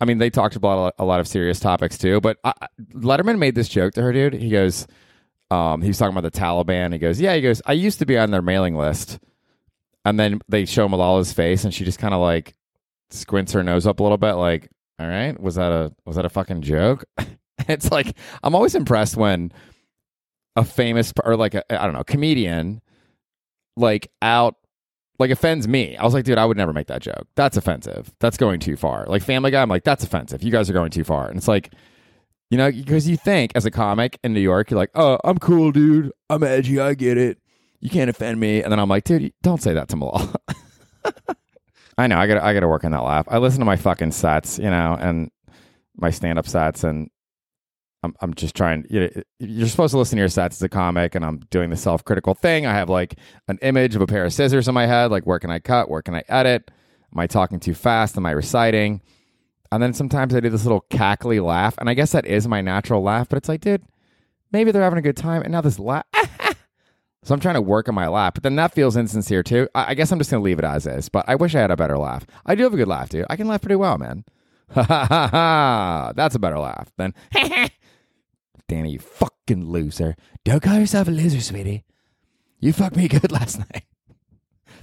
I 0.00 0.06
mean 0.06 0.16
they 0.16 0.30
talked 0.30 0.56
about 0.56 0.94
a 0.98 1.04
lot 1.04 1.20
of 1.20 1.28
serious 1.28 1.60
topics 1.60 1.98
too. 1.98 2.22
But 2.22 2.38
I, 2.42 2.54
Letterman 2.94 3.38
made 3.38 3.54
this 3.54 3.68
joke 3.68 3.92
to 3.92 4.00
her, 4.00 4.12
dude. 4.14 4.32
He 4.32 4.48
goes, 4.48 4.86
um, 5.50 5.82
he 5.82 5.88
was 5.88 5.98
talking 5.98 6.16
about 6.16 6.32
the 6.32 6.40
Taliban. 6.40 6.94
He 6.94 6.98
goes, 6.98 7.20
yeah, 7.20 7.34
he 7.34 7.42
goes, 7.42 7.60
I 7.66 7.74
used 7.74 7.98
to 7.98 8.06
be 8.06 8.16
on 8.16 8.30
their 8.30 8.40
mailing 8.40 8.76
list, 8.76 9.18
and 10.06 10.18
then 10.18 10.40
they 10.48 10.64
show 10.64 10.88
Malala's 10.88 11.34
face, 11.34 11.64
and 11.64 11.74
she 11.74 11.84
just 11.84 11.98
kind 11.98 12.14
of 12.14 12.20
like 12.22 12.54
squints 13.10 13.52
her 13.52 13.62
nose 13.62 13.86
up 13.86 14.00
a 14.00 14.02
little 14.02 14.16
bit, 14.16 14.36
like, 14.36 14.70
all 14.98 15.06
right, 15.06 15.38
was 15.40 15.54
that 15.56 15.72
a 15.72 15.92
was 16.04 16.16
that 16.16 16.24
a 16.24 16.28
fucking 16.30 16.62
joke? 16.62 17.04
it's 17.68 17.90
like 17.90 18.16
I'm 18.42 18.54
always 18.54 18.74
impressed 18.74 19.16
when 19.16 19.52
a 20.56 20.64
famous 20.64 21.12
or 21.24 21.36
like 21.36 21.54
a 21.54 21.62
I 21.72 21.84
don't 21.84 21.94
know 21.94 22.04
comedian 22.04 22.80
like 23.76 24.10
out 24.22 24.56
like 25.18 25.30
offends 25.30 25.66
me. 25.66 25.96
I 25.96 26.04
was 26.04 26.14
like, 26.14 26.24
dude, 26.24 26.38
I 26.38 26.44
would 26.44 26.56
never 26.56 26.72
make 26.72 26.86
that 26.88 27.02
joke. 27.02 27.26
That's 27.34 27.56
offensive. 27.56 28.12
That's 28.20 28.36
going 28.36 28.60
too 28.60 28.76
far. 28.76 29.06
Like 29.06 29.22
Family 29.22 29.50
Guy, 29.50 29.62
I'm 29.62 29.68
like, 29.68 29.84
that's 29.84 30.04
offensive. 30.04 30.42
You 30.42 30.52
guys 30.52 30.70
are 30.70 30.72
going 30.72 30.90
too 30.90 31.04
far. 31.04 31.28
And 31.28 31.36
it's 31.36 31.48
like, 31.48 31.72
you 32.50 32.56
know, 32.56 32.70
because 32.70 33.08
you 33.08 33.16
think 33.16 33.52
as 33.54 33.66
a 33.66 33.70
comic 33.70 34.18
in 34.22 34.32
New 34.32 34.40
York, 34.40 34.70
you're 34.70 34.78
like, 34.78 34.90
oh, 34.94 35.18
I'm 35.24 35.38
cool, 35.38 35.72
dude. 35.72 36.12
I'm 36.30 36.42
edgy. 36.42 36.78
I 36.78 36.94
get 36.94 37.18
it. 37.18 37.38
You 37.80 37.90
can't 37.90 38.08
offend 38.08 38.40
me. 38.40 38.62
And 38.62 38.72
then 38.72 38.78
I'm 38.78 38.88
like, 38.88 39.04
dude, 39.04 39.32
don't 39.42 39.62
say 39.62 39.74
that 39.74 39.88
to 39.88 39.96
Malal. 39.96 40.34
I 41.98 42.06
know. 42.06 42.16
I 42.16 42.28
got. 42.28 42.42
I 42.42 42.54
got 42.54 42.60
to 42.60 42.68
work 42.68 42.84
on 42.84 42.92
that 42.92 43.02
laugh. 43.02 43.26
I 43.28 43.38
listen 43.38 43.58
to 43.58 43.66
my 43.66 43.76
fucking 43.76 44.12
sets, 44.12 44.58
you 44.58 44.70
know, 44.70 44.96
and 44.98 45.30
my 45.96 46.10
stand-up 46.10 46.46
sets, 46.46 46.84
and 46.84 47.10
I'm 48.04 48.14
I'm 48.20 48.34
just 48.34 48.54
trying. 48.54 48.86
You 48.88 49.00
know, 49.00 49.08
you're 49.40 49.66
supposed 49.66 49.90
to 49.92 49.98
listen 49.98 50.16
to 50.16 50.20
your 50.20 50.28
sets 50.28 50.58
as 50.58 50.62
a 50.62 50.68
comic, 50.68 51.16
and 51.16 51.24
I'm 51.24 51.40
doing 51.50 51.70
the 51.70 51.76
self 51.76 52.04
critical 52.04 52.34
thing. 52.34 52.66
I 52.66 52.72
have 52.72 52.88
like 52.88 53.16
an 53.48 53.58
image 53.62 53.96
of 53.96 54.02
a 54.02 54.06
pair 54.06 54.24
of 54.24 54.32
scissors 54.32 54.68
in 54.68 54.74
my 54.74 54.86
head. 54.86 55.10
Like, 55.10 55.24
where 55.24 55.40
can 55.40 55.50
I 55.50 55.58
cut? 55.58 55.90
Where 55.90 56.02
can 56.02 56.14
I 56.14 56.22
edit? 56.28 56.70
Am 57.12 57.18
I 57.18 57.26
talking 57.26 57.58
too 57.58 57.74
fast? 57.74 58.16
Am 58.16 58.26
I 58.26 58.30
reciting? 58.30 59.02
And 59.72 59.82
then 59.82 59.92
sometimes 59.92 60.34
I 60.34 60.40
do 60.40 60.50
this 60.50 60.64
little 60.64 60.86
cackly 60.90 61.44
laugh, 61.44 61.74
and 61.78 61.90
I 61.90 61.94
guess 61.94 62.12
that 62.12 62.26
is 62.26 62.46
my 62.46 62.60
natural 62.60 63.02
laugh. 63.02 63.28
But 63.28 63.38
it's 63.38 63.48
like, 63.48 63.60
dude, 63.60 63.82
maybe 64.52 64.70
they're 64.70 64.82
having 64.82 65.00
a 65.00 65.02
good 65.02 65.16
time, 65.16 65.42
and 65.42 65.50
now 65.50 65.62
this 65.62 65.80
laugh. 65.80 66.04
So 67.22 67.34
I'm 67.34 67.40
trying 67.40 67.54
to 67.56 67.60
work 67.60 67.88
on 67.88 67.94
my 67.94 68.08
laugh, 68.08 68.34
but 68.34 68.42
then 68.42 68.56
that 68.56 68.72
feels 68.72 68.96
insincere 68.96 69.42
too. 69.42 69.68
I, 69.74 69.90
I 69.90 69.94
guess 69.94 70.12
I'm 70.12 70.18
just 70.18 70.30
gonna 70.30 70.42
leave 70.42 70.58
it 70.58 70.64
as 70.64 70.86
is. 70.86 71.08
But 71.08 71.24
I 71.28 71.34
wish 71.34 71.54
I 71.54 71.60
had 71.60 71.70
a 71.70 71.76
better 71.76 71.98
laugh. 71.98 72.24
I 72.46 72.54
do 72.54 72.62
have 72.64 72.74
a 72.74 72.76
good 72.76 72.88
laugh, 72.88 73.08
dude. 73.08 73.26
I 73.28 73.36
can 73.36 73.48
laugh 73.48 73.60
pretty 73.62 73.76
well, 73.76 73.98
man. 73.98 74.24
Ha 74.74 74.82
ha 74.82 75.06
ha 75.06 75.28
ha! 75.28 76.12
That's 76.14 76.34
a 76.34 76.38
better 76.38 76.58
laugh 76.58 76.92
than 76.98 77.14
Danny, 78.68 78.92
you 78.92 78.98
fucking 78.98 79.64
loser. 79.64 80.14
Don't 80.44 80.62
call 80.62 80.78
yourself 80.78 81.08
a 81.08 81.10
loser, 81.10 81.40
sweetie. 81.40 81.84
You 82.60 82.72
fucked 82.72 82.96
me 82.96 83.08
good 83.08 83.32
last 83.32 83.58
night. 83.58 83.84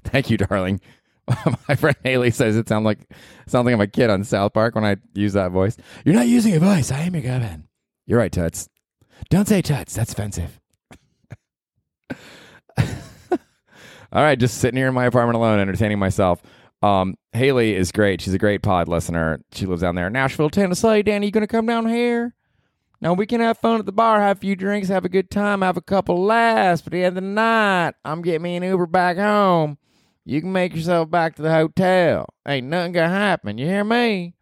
Thank 0.04 0.30
you, 0.30 0.38
darling. 0.38 0.82
My 1.68 1.75
friend 1.75 1.96
Haley 2.04 2.32
says 2.32 2.56
it 2.56 2.68
sounds 2.68 2.86
like 2.86 3.00
sounds 3.48 3.65
like 3.65 3.74
I'm 3.74 3.82
a 3.82 3.88
kid 3.88 4.10
on 4.10 4.24
South 4.24 4.54
Park 4.54 4.75
when 4.75 4.86
I 4.86 4.98
use 5.13 5.34
that 5.34 5.51
voice. 5.51 5.77
You're 6.04 6.15
not 6.15 6.27
using 6.27 6.56
a 6.56 6.60
voice. 6.60 6.92
I 6.92 7.01
am 7.01 7.13
your 7.15 7.24
government. 7.24 7.65
You're 8.06 8.20
right, 8.20 8.32
Toots. 8.32 8.70
Don't 9.30 9.48
say 9.48 9.62
Toots. 9.62 9.96
That's 9.96 10.13
offensive. 10.13 10.60
All 14.12 14.24
right, 14.24 14.38
just 14.38 14.58
sitting 14.60 14.78
here 14.78 14.88
in 14.88 14.94
my 14.94 15.06
apartment 15.06 15.36
alone, 15.38 15.60
entertaining 15.60 16.00
myself. 16.00 16.42
Um, 16.82 17.16
Haley 17.34 17.76
is 17.76 17.92
great. 17.92 18.22
She's 18.22 18.34
a 18.34 18.40
great 18.40 18.62
pod 18.62 18.88
listener. 18.88 19.40
She 19.54 19.66
lives 19.66 19.82
down 19.82 19.96
there 19.96 20.08
in 20.08 20.14
Nashville, 20.14 20.50
Tennessee. 20.50 21.02
Danny, 21.04 21.28
you 21.28 21.32
gonna 21.32 21.48
come 21.48 21.66
down 21.66 21.88
here? 21.88 22.36
Now 23.02 23.14
we 23.14 23.26
can 23.26 23.42
have 23.42 23.58
fun 23.58 23.80
at 23.80 23.86
the 23.86 23.92
bar, 23.92 24.22
have 24.22 24.38
a 24.38 24.40
few 24.40 24.56
drinks, 24.56 24.88
have 24.88 25.06
a 25.06 25.10
good 25.10 25.30
time, 25.30 25.62
have 25.62 25.78
a 25.78 25.82
couple 25.82 26.24
laughs. 26.24 26.82
But 26.82 26.94
at 26.94 26.98
the 26.98 27.04
end 27.04 27.18
of 27.18 27.24
the 27.24 27.30
night, 27.30 27.94
I'm 28.04 28.22
getting 28.22 28.42
me 28.42 28.56
an 28.56 28.64
Uber 28.64 28.88
back 28.88 29.18
home. 29.18 29.78
You 30.26 30.42
can 30.42 30.52
make 30.52 30.76
yourself 30.76 31.10
back 31.10 31.36
to 31.36 31.42
the 31.42 31.52
hotel. 31.52 32.28
Ain't 32.48 32.68
nothing 32.68 32.94
gonna 32.94 33.10
happen. 33.10 33.58
You 33.58 33.68
hear 33.68 33.84
me? 33.84 34.36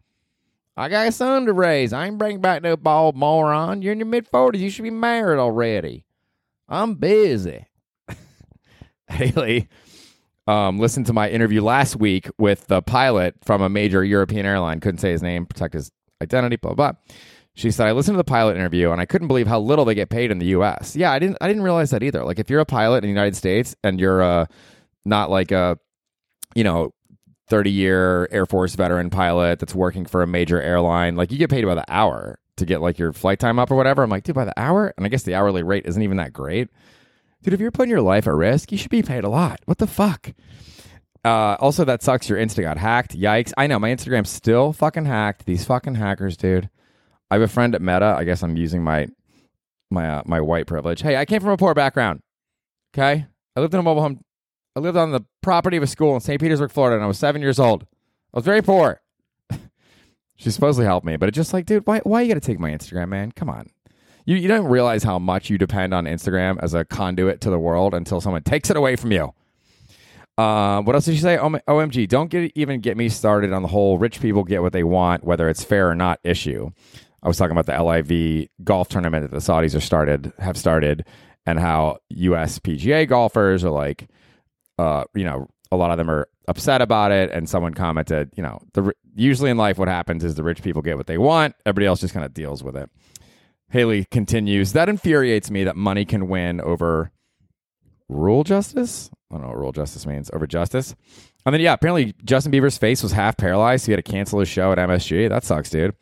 I 0.76 0.88
got 0.88 1.06
a 1.06 1.12
son 1.12 1.46
to 1.46 1.52
raise. 1.52 1.92
I 1.92 2.06
ain't 2.06 2.18
bringing 2.18 2.40
back 2.40 2.62
no 2.62 2.76
bald 2.76 3.16
moron. 3.16 3.82
You're 3.82 3.92
in 3.92 3.98
your 3.98 4.06
mid 4.06 4.26
forties. 4.26 4.62
You 4.62 4.70
should 4.70 4.82
be 4.82 4.90
married 4.90 5.38
already. 5.38 6.04
I'm 6.68 6.94
busy. 6.94 7.66
Haley, 9.14 9.68
um, 10.46 10.78
listened 10.78 11.06
to 11.06 11.12
my 11.12 11.28
interview 11.30 11.62
last 11.62 11.96
week 11.96 12.28
with 12.38 12.66
the 12.66 12.82
pilot 12.82 13.34
from 13.44 13.62
a 13.62 13.68
major 13.68 14.04
European 14.04 14.46
airline. 14.46 14.80
Couldn't 14.80 14.98
say 14.98 15.10
his 15.10 15.22
name, 15.22 15.46
protect 15.46 15.74
his 15.74 15.90
identity. 16.22 16.56
Blah 16.56 16.74
blah. 16.74 16.92
blah. 16.92 17.00
She 17.56 17.70
said, 17.70 17.86
I 17.86 17.92
listened 17.92 18.14
to 18.14 18.18
the 18.18 18.24
pilot 18.24 18.56
interview 18.56 18.90
and 18.90 19.00
I 19.00 19.06
couldn't 19.06 19.28
believe 19.28 19.46
how 19.46 19.60
little 19.60 19.84
they 19.84 19.94
get 19.94 20.10
paid 20.10 20.32
in 20.32 20.38
the 20.38 20.46
US. 20.46 20.96
Yeah, 20.96 21.12
I 21.12 21.20
didn't 21.20 21.38
I 21.40 21.46
didn't 21.46 21.62
realize 21.62 21.90
that 21.90 22.02
either. 22.02 22.24
Like 22.24 22.40
if 22.40 22.50
you're 22.50 22.60
a 22.60 22.66
pilot 22.66 22.98
in 22.98 23.02
the 23.04 23.08
United 23.08 23.36
States 23.36 23.76
and 23.84 24.00
you're 24.00 24.22
uh 24.22 24.46
not 25.04 25.30
like 25.30 25.52
a 25.52 25.78
you 26.56 26.64
know 26.64 26.92
30 27.48 27.70
year 27.70 28.28
Air 28.32 28.46
Force 28.46 28.74
veteran 28.74 29.08
pilot 29.10 29.60
that's 29.60 29.74
working 29.74 30.04
for 30.04 30.22
a 30.22 30.26
major 30.26 30.60
airline, 30.60 31.14
like 31.14 31.30
you 31.30 31.38
get 31.38 31.50
paid 31.50 31.64
by 31.64 31.74
the 31.76 31.84
hour 31.88 32.38
to 32.56 32.66
get 32.66 32.80
like 32.80 32.98
your 32.98 33.12
flight 33.12 33.38
time 33.38 33.58
up 33.58 33.70
or 33.70 33.76
whatever. 33.76 34.02
I'm 34.02 34.10
like, 34.10 34.24
dude, 34.24 34.34
by 34.34 34.44
the 34.44 34.58
hour? 34.58 34.92
And 34.96 35.06
I 35.06 35.08
guess 35.08 35.22
the 35.22 35.34
hourly 35.34 35.62
rate 35.62 35.86
isn't 35.86 36.02
even 36.02 36.16
that 36.16 36.32
great. 36.32 36.70
Dude, 37.44 37.52
if 37.52 37.60
you're 37.60 37.70
putting 37.70 37.90
your 37.90 38.00
life 38.00 38.26
at 38.26 38.32
risk, 38.32 38.72
you 38.72 38.78
should 38.78 38.90
be 38.90 39.02
paid 39.02 39.22
a 39.22 39.28
lot. 39.28 39.60
What 39.66 39.76
the 39.76 39.86
fuck? 39.86 40.32
Uh, 41.22 41.56
also, 41.60 41.84
that 41.84 42.02
sucks. 42.02 42.26
Your 42.26 42.38
Insta 42.38 42.62
got 42.62 42.78
hacked. 42.78 43.14
Yikes. 43.18 43.52
I 43.58 43.66
know 43.66 43.78
my 43.78 43.90
Instagram's 43.90 44.30
still 44.30 44.72
fucking 44.72 45.04
hacked. 45.04 45.44
These 45.44 45.66
fucking 45.66 45.96
hackers, 45.96 46.38
dude. 46.38 46.70
I 47.30 47.34
have 47.34 47.42
a 47.42 47.48
friend 47.48 47.74
at 47.74 47.82
Meta. 47.82 48.14
I 48.16 48.24
guess 48.24 48.42
I'm 48.42 48.56
using 48.56 48.82
my 48.82 49.08
my 49.90 50.08
uh, 50.08 50.22
my 50.24 50.40
white 50.40 50.66
privilege. 50.66 51.02
Hey, 51.02 51.16
I 51.16 51.26
came 51.26 51.42
from 51.42 51.50
a 51.50 51.56
poor 51.58 51.74
background. 51.74 52.20
Okay, 52.94 53.26
I 53.54 53.60
lived 53.60 53.74
in 53.74 53.80
a 53.80 53.82
mobile 53.82 54.00
home. 54.00 54.20
I 54.74 54.80
lived 54.80 54.96
on 54.96 55.12
the 55.12 55.24
property 55.42 55.76
of 55.76 55.82
a 55.82 55.86
school 55.86 56.14
in 56.14 56.20
St. 56.20 56.40
Petersburg, 56.40 56.70
Florida, 56.70 56.96
and 56.96 57.04
I 57.04 57.06
was 57.06 57.18
seven 57.18 57.42
years 57.42 57.58
old. 57.58 57.82
I 58.32 58.38
was 58.38 58.44
very 58.44 58.62
poor. 58.62 59.02
she 60.36 60.50
supposedly 60.50 60.86
helped 60.86 61.06
me, 61.06 61.16
but 61.16 61.28
it's 61.28 61.36
just 61.36 61.52
like, 61.52 61.66
dude, 61.66 61.86
why 61.86 62.00
why 62.00 62.22
you 62.22 62.28
got 62.28 62.40
to 62.42 62.46
take 62.46 62.58
my 62.58 62.70
Instagram, 62.70 63.08
man? 63.10 63.32
Come 63.32 63.50
on. 63.50 63.68
You 64.24 64.36
you 64.36 64.48
don't 64.48 64.66
realize 64.66 65.02
how 65.02 65.18
much 65.18 65.50
you 65.50 65.58
depend 65.58 65.92
on 65.92 66.04
Instagram 66.04 66.58
as 66.62 66.74
a 66.74 66.84
conduit 66.84 67.40
to 67.42 67.50
the 67.50 67.58
world 67.58 67.94
until 67.94 68.20
someone 68.20 68.42
takes 68.42 68.70
it 68.70 68.76
away 68.76 68.96
from 68.96 69.12
you. 69.12 69.34
Uh, 70.36 70.82
what 70.82 70.96
else 70.96 71.04
did 71.04 71.14
she 71.14 71.20
say? 71.20 71.36
OMG, 71.36 72.08
don't 72.08 72.28
get 72.28 72.50
even 72.54 72.80
get 72.80 72.96
me 72.96 73.08
started 73.08 73.52
on 73.52 73.62
the 73.62 73.68
whole 73.68 73.98
rich 73.98 74.20
people 74.20 74.42
get 74.42 74.62
what 74.62 74.72
they 74.72 74.82
want, 74.82 75.24
whether 75.24 75.48
it's 75.48 75.62
fair 75.62 75.88
or 75.88 75.94
not 75.94 76.18
issue. 76.24 76.70
I 77.22 77.28
was 77.28 77.38
talking 77.38 77.56
about 77.56 77.66
the 77.66 77.82
LIV 77.82 78.48
golf 78.64 78.88
tournament 78.88 79.22
that 79.22 79.30
the 79.30 79.40
Saudis 79.42 79.76
are 79.76 79.80
started 79.80 80.32
have 80.38 80.56
started, 80.56 81.06
and 81.46 81.58
how 81.58 81.98
U.S. 82.08 82.58
PGA 82.58 83.08
golfers 83.08 83.64
are 83.64 83.70
like, 83.70 84.08
uh, 84.78 85.04
you 85.14 85.24
know, 85.24 85.48
a 85.70 85.76
lot 85.76 85.90
of 85.90 85.98
them 85.98 86.10
are 86.10 86.28
upset 86.48 86.82
about 86.82 87.12
it. 87.12 87.30
And 87.30 87.48
someone 87.48 87.74
commented, 87.74 88.30
you 88.36 88.42
know, 88.42 88.60
the 88.72 88.92
usually 89.14 89.50
in 89.50 89.56
life 89.56 89.78
what 89.78 89.88
happens 89.88 90.24
is 90.24 90.34
the 90.34 90.42
rich 90.42 90.62
people 90.62 90.82
get 90.82 90.96
what 90.96 91.06
they 91.06 91.18
want, 91.18 91.54
everybody 91.64 91.86
else 91.86 92.00
just 92.00 92.14
kind 92.14 92.26
of 92.26 92.34
deals 92.34 92.62
with 92.62 92.76
it. 92.76 92.90
Haley 93.74 94.04
continues, 94.04 94.72
that 94.72 94.88
infuriates 94.88 95.50
me 95.50 95.64
that 95.64 95.74
money 95.74 96.04
can 96.04 96.28
win 96.28 96.60
over 96.60 97.10
rule 98.08 98.44
justice. 98.44 99.10
I 99.30 99.34
don't 99.34 99.42
know 99.42 99.48
what 99.48 99.58
rule 99.58 99.72
justice 99.72 100.06
means 100.06 100.30
over 100.32 100.46
justice. 100.46 100.94
And 101.44 101.52
then, 101.52 101.60
yeah, 101.60 101.72
apparently 101.72 102.14
Justin 102.24 102.52
Bieber's 102.52 102.78
face 102.78 103.02
was 103.02 103.10
half 103.10 103.36
paralyzed. 103.36 103.82
So 103.82 103.86
he 103.86 103.92
had 103.92 104.04
to 104.04 104.12
cancel 104.12 104.38
his 104.38 104.48
show 104.48 104.70
at 104.70 104.78
MSG. 104.78 105.28
That 105.28 105.42
sucks, 105.42 105.70
dude. 105.70 105.92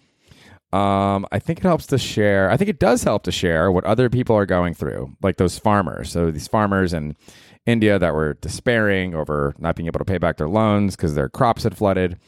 Um, 0.75 1.27
I 1.33 1.39
think 1.39 1.61
it 1.61 1.63
helps 1.63 1.87
to 1.87 1.97
share. 1.97 2.51
I 2.51 2.59
think 2.59 2.69
it 2.69 2.79
does 2.79 3.05
help 3.05 3.23
to 3.23 3.33
share 3.33 3.73
what 3.73 3.85
other 3.85 4.11
people 4.11 4.37
are 4.37 4.45
going 4.45 4.75
through, 4.75 5.17
like 5.23 5.39
those 5.39 5.59
farmers. 5.59 6.13
So 6.13 6.31
these 6.31 6.49
farmers 6.49 6.93
in 6.93 7.17
India 7.65 7.99
that 7.99 8.13
were 8.13 8.35
despairing 8.35 9.15
over 9.15 9.55
not 9.59 9.77
being 9.77 9.87
able 9.87 9.99
to 9.99 10.05
pay 10.05 10.19
back 10.19 10.37
their 10.37 10.49
loans 10.49 10.95
because 10.95 11.15
their 11.15 11.31
crops 11.31 11.63
had 11.63 11.75
flooded. 11.75 12.19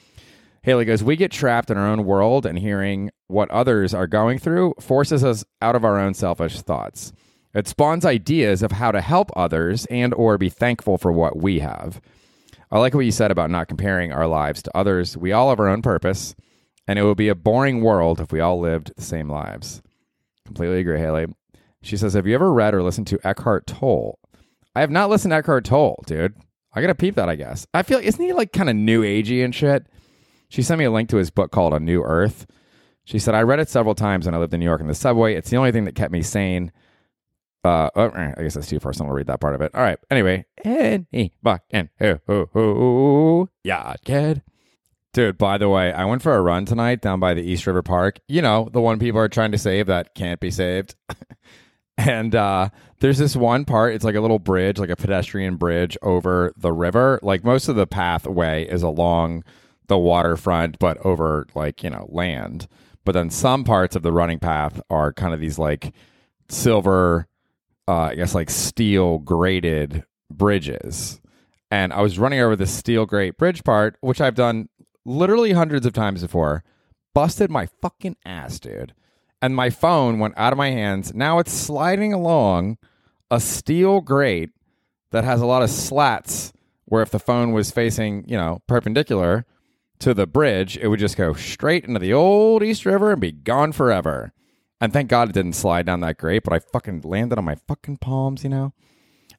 Haley 0.64 0.86
goes, 0.86 1.04
We 1.04 1.16
get 1.16 1.30
trapped 1.30 1.70
in 1.70 1.76
our 1.76 1.86
own 1.86 2.06
world, 2.06 2.46
and 2.46 2.58
hearing 2.58 3.10
what 3.26 3.50
others 3.50 3.92
are 3.92 4.06
going 4.06 4.38
through 4.38 4.74
forces 4.80 5.22
us 5.22 5.44
out 5.60 5.76
of 5.76 5.84
our 5.84 5.98
own 5.98 6.14
selfish 6.14 6.62
thoughts. 6.62 7.12
It 7.52 7.68
spawns 7.68 8.06
ideas 8.06 8.62
of 8.62 8.72
how 8.72 8.90
to 8.90 9.02
help 9.02 9.30
others 9.36 9.84
and 9.86 10.14
or 10.14 10.38
be 10.38 10.48
thankful 10.48 10.96
for 10.96 11.12
what 11.12 11.36
we 11.36 11.58
have. 11.58 12.00
I 12.72 12.78
like 12.78 12.94
what 12.94 13.04
you 13.04 13.12
said 13.12 13.30
about 13.30 13.50
not 13.50 13.68
comparing 13.68 14.10
our 14.10 14.26
lives 14.26 14.62
to 14.62 14.74
others. 14.74 15.18
We 15.18 15.32
all 15.32 15.50
have 15.50 15.60
our 15.60 15.68
own 15.68 15.82
purpose, 15.82 16.34
and 16.88 16.98
it 16.98 17.04
would 17.04 17.18
be 17.18 17.28
a 17.28 17.34
boring 17.34 17.82
world 17.82 18.18
if 18.18 18.32
we 18.32 18.40
all 18.40 18.58
lived 18.58 18.90
the 18.96 19.02
same 19.02 19.28
lives. 19.28 19.82
Completely 20.46 20.80
agree, 20.80 20.98
Haley. 20.98 21.26
She 21.82 21.98
says, 21.98 22.14
Have 22.14 22.26
you 22.26 22.34
ever 22.34 22.50
read 22.50 22.72
or 22.72 22.82
listened 22.82 23.06
to 23.08 23.20
Eckhart 23.22 23.66
Tolle? 23.66 24.18
I 24.74 24.80
have 24.80 24.90
not 24.90 25.10
listened 25.10 25.32
to 25.32 25.36
Eckhart 25.36 25.66
Tolle, 25.66 26.02
dude. 26.06 26.34
I 26.72 26.80
gotta 26.80 26.94
peep 26.94 27.16
that, 27.16 27.28
I 27.28 27.36
guess. 27.36 27.66
I 27.74 27.82
feel 27.82 27.98
isn't 27.98 28.24
he 28.24 28.32
like 28.32 28.54
kind 28.54 28.70
of 28.70 28.76
new 28.76 29.02
agey 29.02 29.44
and 29.44 29.54
shit? 29.54 29.86
She 30.54 30.62
sent 30.62 30.78
me 30.78 30.84
a 30.84 30.90
link 30.92 31.08
to 31.08 31.16
his 31.16 31.30
book 31.30 31.50
called 31.50 31.74
A 31.74 31.80
New 31.80 32.04
Earth. 32.04 32.46
She 33.02 33.18
said, 33.18 33.34
I 33.34 33.42
read 33.42 33.58
it 33.58 33.68
several 33.68 33.96
times 33.96 34.24
when 34.24 34.36
I 34.36 34.38
lived 34.38 34.54
in 34.54 34.60
New 34.60 34.66
York 34.66 34.80
in 34.80 34.86
the 34.86 34.94
subway. 34.94 35.34
It's 35.34 35.50
the 35.50 35.56
only 35.56 35.72
thing 35.72 35.82
that 35.86 35.96
kept 35.96 36.12
me 36.12 36.22
sane. 36.22 36.70
Uh, 37.64 37.90
oh, 37.96 38.12
I 38.14 38.40
guess 38.40 38.54
that's 38.54 38.68
too 38.68 38.78
personal 38.78 39.10
to 39.10 39.16
read 39.16 39.26
that 39.26 39.40
part 39.40 39.56
of 39.56 39.62
it. 39.62 39.74
All 39.74 39.82
right. 39.82 39.98
Anyway, 40.12 40.44
and 40.64 41.08
he 41.10 41.32
back 41.42 41.62
and 41.72 41.88
yeah, 43.64 43.94
kid. 44.04 44.42
Dude, 45.12 45.38
by 45.38 45.58
the 45.58 45.68
way, 45.68 45.92
I 45.92 46.04
went 46.04 46.22
for 46.22 46.36
a 46.36 46.40
run 46.40 46.66
tonight 46.66 47.02
down 47.02 47.18
by 47.18 47.34
the 47.34 47.42
East 47.42 47.66
River 47.66 47.82
Park. 47.82 48.20
You 48.28 48.40
know, 48.40 48.68
the 48.72 48.80
one 48.80 49.00
people 49.00 49.18
are 49.18 49.28
trying 49.28 49.50
to 49.50 49.58
save 49.58 49.88
that 49.88 50.14
can't 50.14 50.38
be 50.38 50.52
saved. 50.52 50.94
and 51.98 52.32
uh, 52.32 52.68
there's 53.00 53.18
this 53.18 53.34
one 53.34 53.64
part. 53.64 53.94
It's 53.94 54.04
like 54.04 54.14
a 54.14 54.20
little 54.20 54.38
bridge, 54.38 54.78
like 54.78 54.90
a 54.90 54.94
pedestrian 54.94 55.56
bridge 55.56 55.98
over 56.00 56.52
the 56.56 56.72
river. 56.72 57.18
Like 57.22 57.42
most 57.42 57.66
of 57.66 57.74
the 57.74 57.88
pathway 57.88 58.68
is 58.68 58.84
along 58.84 59.42
the 59.86 59.98
waterfront, 59.98 60.78
but 60.78 60.98
over 61.04 61.46
like 61.54 61.82
you 61.82 61.90
know 61.90 62.06
land. 62.08 62.66
But 63.04 63.12
then 63.12 63.30
some 63.30 63.64
parts 63.64 63.96
of 63.96 64.02
the 64.02 64.12
running 64.12 64.38
path 64.38 64.80
are 64.88 65.12
kind 65.12 65.34
of 65.34 65.40
these 65.40 65.58
like 65.58 65.92
silver 66.48 67.28
uh, 67.86 67.92
I 67.92 68.14
guess 68.14 68.34
like 68.34 68.50
steel 68.50 69.18
grated 69.18 70.04
bridges. 70.30 71.20
And 71.70 71.92
I 71.92 72.02
was 72.02 72.18
running 72.18 72.40
over 72.40 72.56
the 72.56 72.66
steel 72.66 73.06
grate 73.06 73.36
bridge 73.36 73.64
part, 73.64 73.96
which 74.00 74.20
I've 74.20 74.34
done 74.34 74.68
literally 75.04 75.52
hundreds 75.52 75.86
of 75.86 75.92
times 75.92 76.22
before. 76.22 76.64
Busted 77.14 77.50
my 77.50 77.66
fucking 77.66 78.16
ass, 78.24 78.58
dude. 78.58 78.94
And 79.40 79.54
my 79.54 79.70
phone 79.70 80.18
went 80.18 80.34
out 80.36 80.52
of 80.52 80.56
my 80.56 80.70
hands. 80.70 81.14
Now 81.14 81.38
it's 81.38 81.52
sliding 81.52 82.12
along 82.12 82.78
a 83.30 83.40
steel 83.40 84.00
grate 84.00 84.50
that 85.10 85.24
has 85.24 85.40
a 85.40 85.46
lot 85.46 85.62
of 85.62 85.70
slats 85.70 86.52
where 86.86 87.02
if 87.02 87.10
the 87.10 87.18
phone 87.18 87.52
was 87.52 87.70
facing, 87.70 88.28
you 88.28 88.36
know, 88.36 88.62
perpendicular 88.66 89.46
to 90.04 90.12
the 90.12 90.26
bridge, 90.26 90.76
it 90.76 90.88
would 90.88 91.00
just 91.00 91.16
go 91.16 91.32
straight 91.32 91.86
into 91.86 91.98
the 91.98 92.12
old 92.12 92.62
East 92.62 92.84
River 92.84 93.12
and 93.12 93.20
be 93.22 93.32
gone 93.32 93.72
forever. 93.72 94.34
And 94.78 94.92
thank 94.92 95.08
God 95.08 95.30
it 95.30 95.32
didn't 95.32 95.54
slide 95.54 95.86
down 95.86 96.00
that 96.00 96.18
great, 96.18 96.42
but 96.44 96.52
I 96.52 96.58
fucking 96.58 97.00
landed 97.04 97.38
on 97.38 97.44
my 97.46 97.54
fucking 97.54 97.96
palms, 97.98 98.44
you 98.44 98.50
know? 98.50 98.74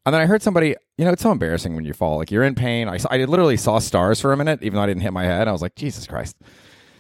And 0.05 0.13
then 0.13 0.22
I 0.22 0.25
heard 0.25 0.41
somebody, 0.41 0.75
you 0.98 1.05
know, 1.05 1.12
it's 1.12 1.22
so 1.22 1.31
embarrassing 1.31 1.75
when 1.75 1.86
you 1.86 1.93
fall. 1.93 2.17
Like 2.17 2.31
you're 2.31 2.43
in 2.43 2.55
pain. 2.55 2.89
I, 2.89 2.98
I 3.12 3.25
literally 3.25 3.57
saw 3.57 3.77
stars 3.77 4.19
for 4.19 4.34
a 4.34 4.38
minute, 4.38 4.63
even 4.63 4.77
though 4.77 4.81
I 4.81 4.88
didn't 4.88 5.03
hit 5.03 5.13
my 5.13 5.24
head. 5.24 5.48
I 5.48 5.51
was 5.51 5.62
like, 5.62 5.75
Jesus 5.75 6.07
Christ. 6.07 6.36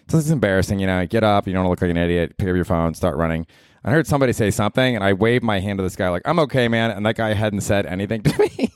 So 0.09 0.17
this 0.17 0.25
is 0.25 0.31
embarrassing, 0.31 0.77
you 0.77 0.85
know. 0.85 1.03
Get 1.07 1.23
up, 1.23 1.47
you 1.47 1.53
don't 1.53 1.67
look 1.67 1.81
like 1.81 1.89
an 1.89 1.97
idiot, 1.97 2.37
pick 2.37 2.47
up 2.47 2.55
your 2.55 2.65
phone, 2.65 2.93
start 2.93 3.17
running. 3.17 3.47
I 3.83 3.89
heard 3.89 4.05
somebody 4.05 4.33
say 4.33 4.51
something, 4.51 4.95
and 4.95 5.03
I 5.03 5.13
waved 5.13 5.43
my 5.43 5.59
hand 5.59 5.79
to 5.79 5.83
this 5.83 5.95
guy, 5.95 6.09
like, 6.09 6.23
I'm 6.25 6.39
okay, 6.39 6.67
man. 6.67 6.91
And 6.91 7.03
that 7.07 7.15
guy 7.15 7.33
hadn't 7.33 7.61
said 7.61 7.87
anything 7.87 8.21
to 8.23 8.39
me. 8.57 8.71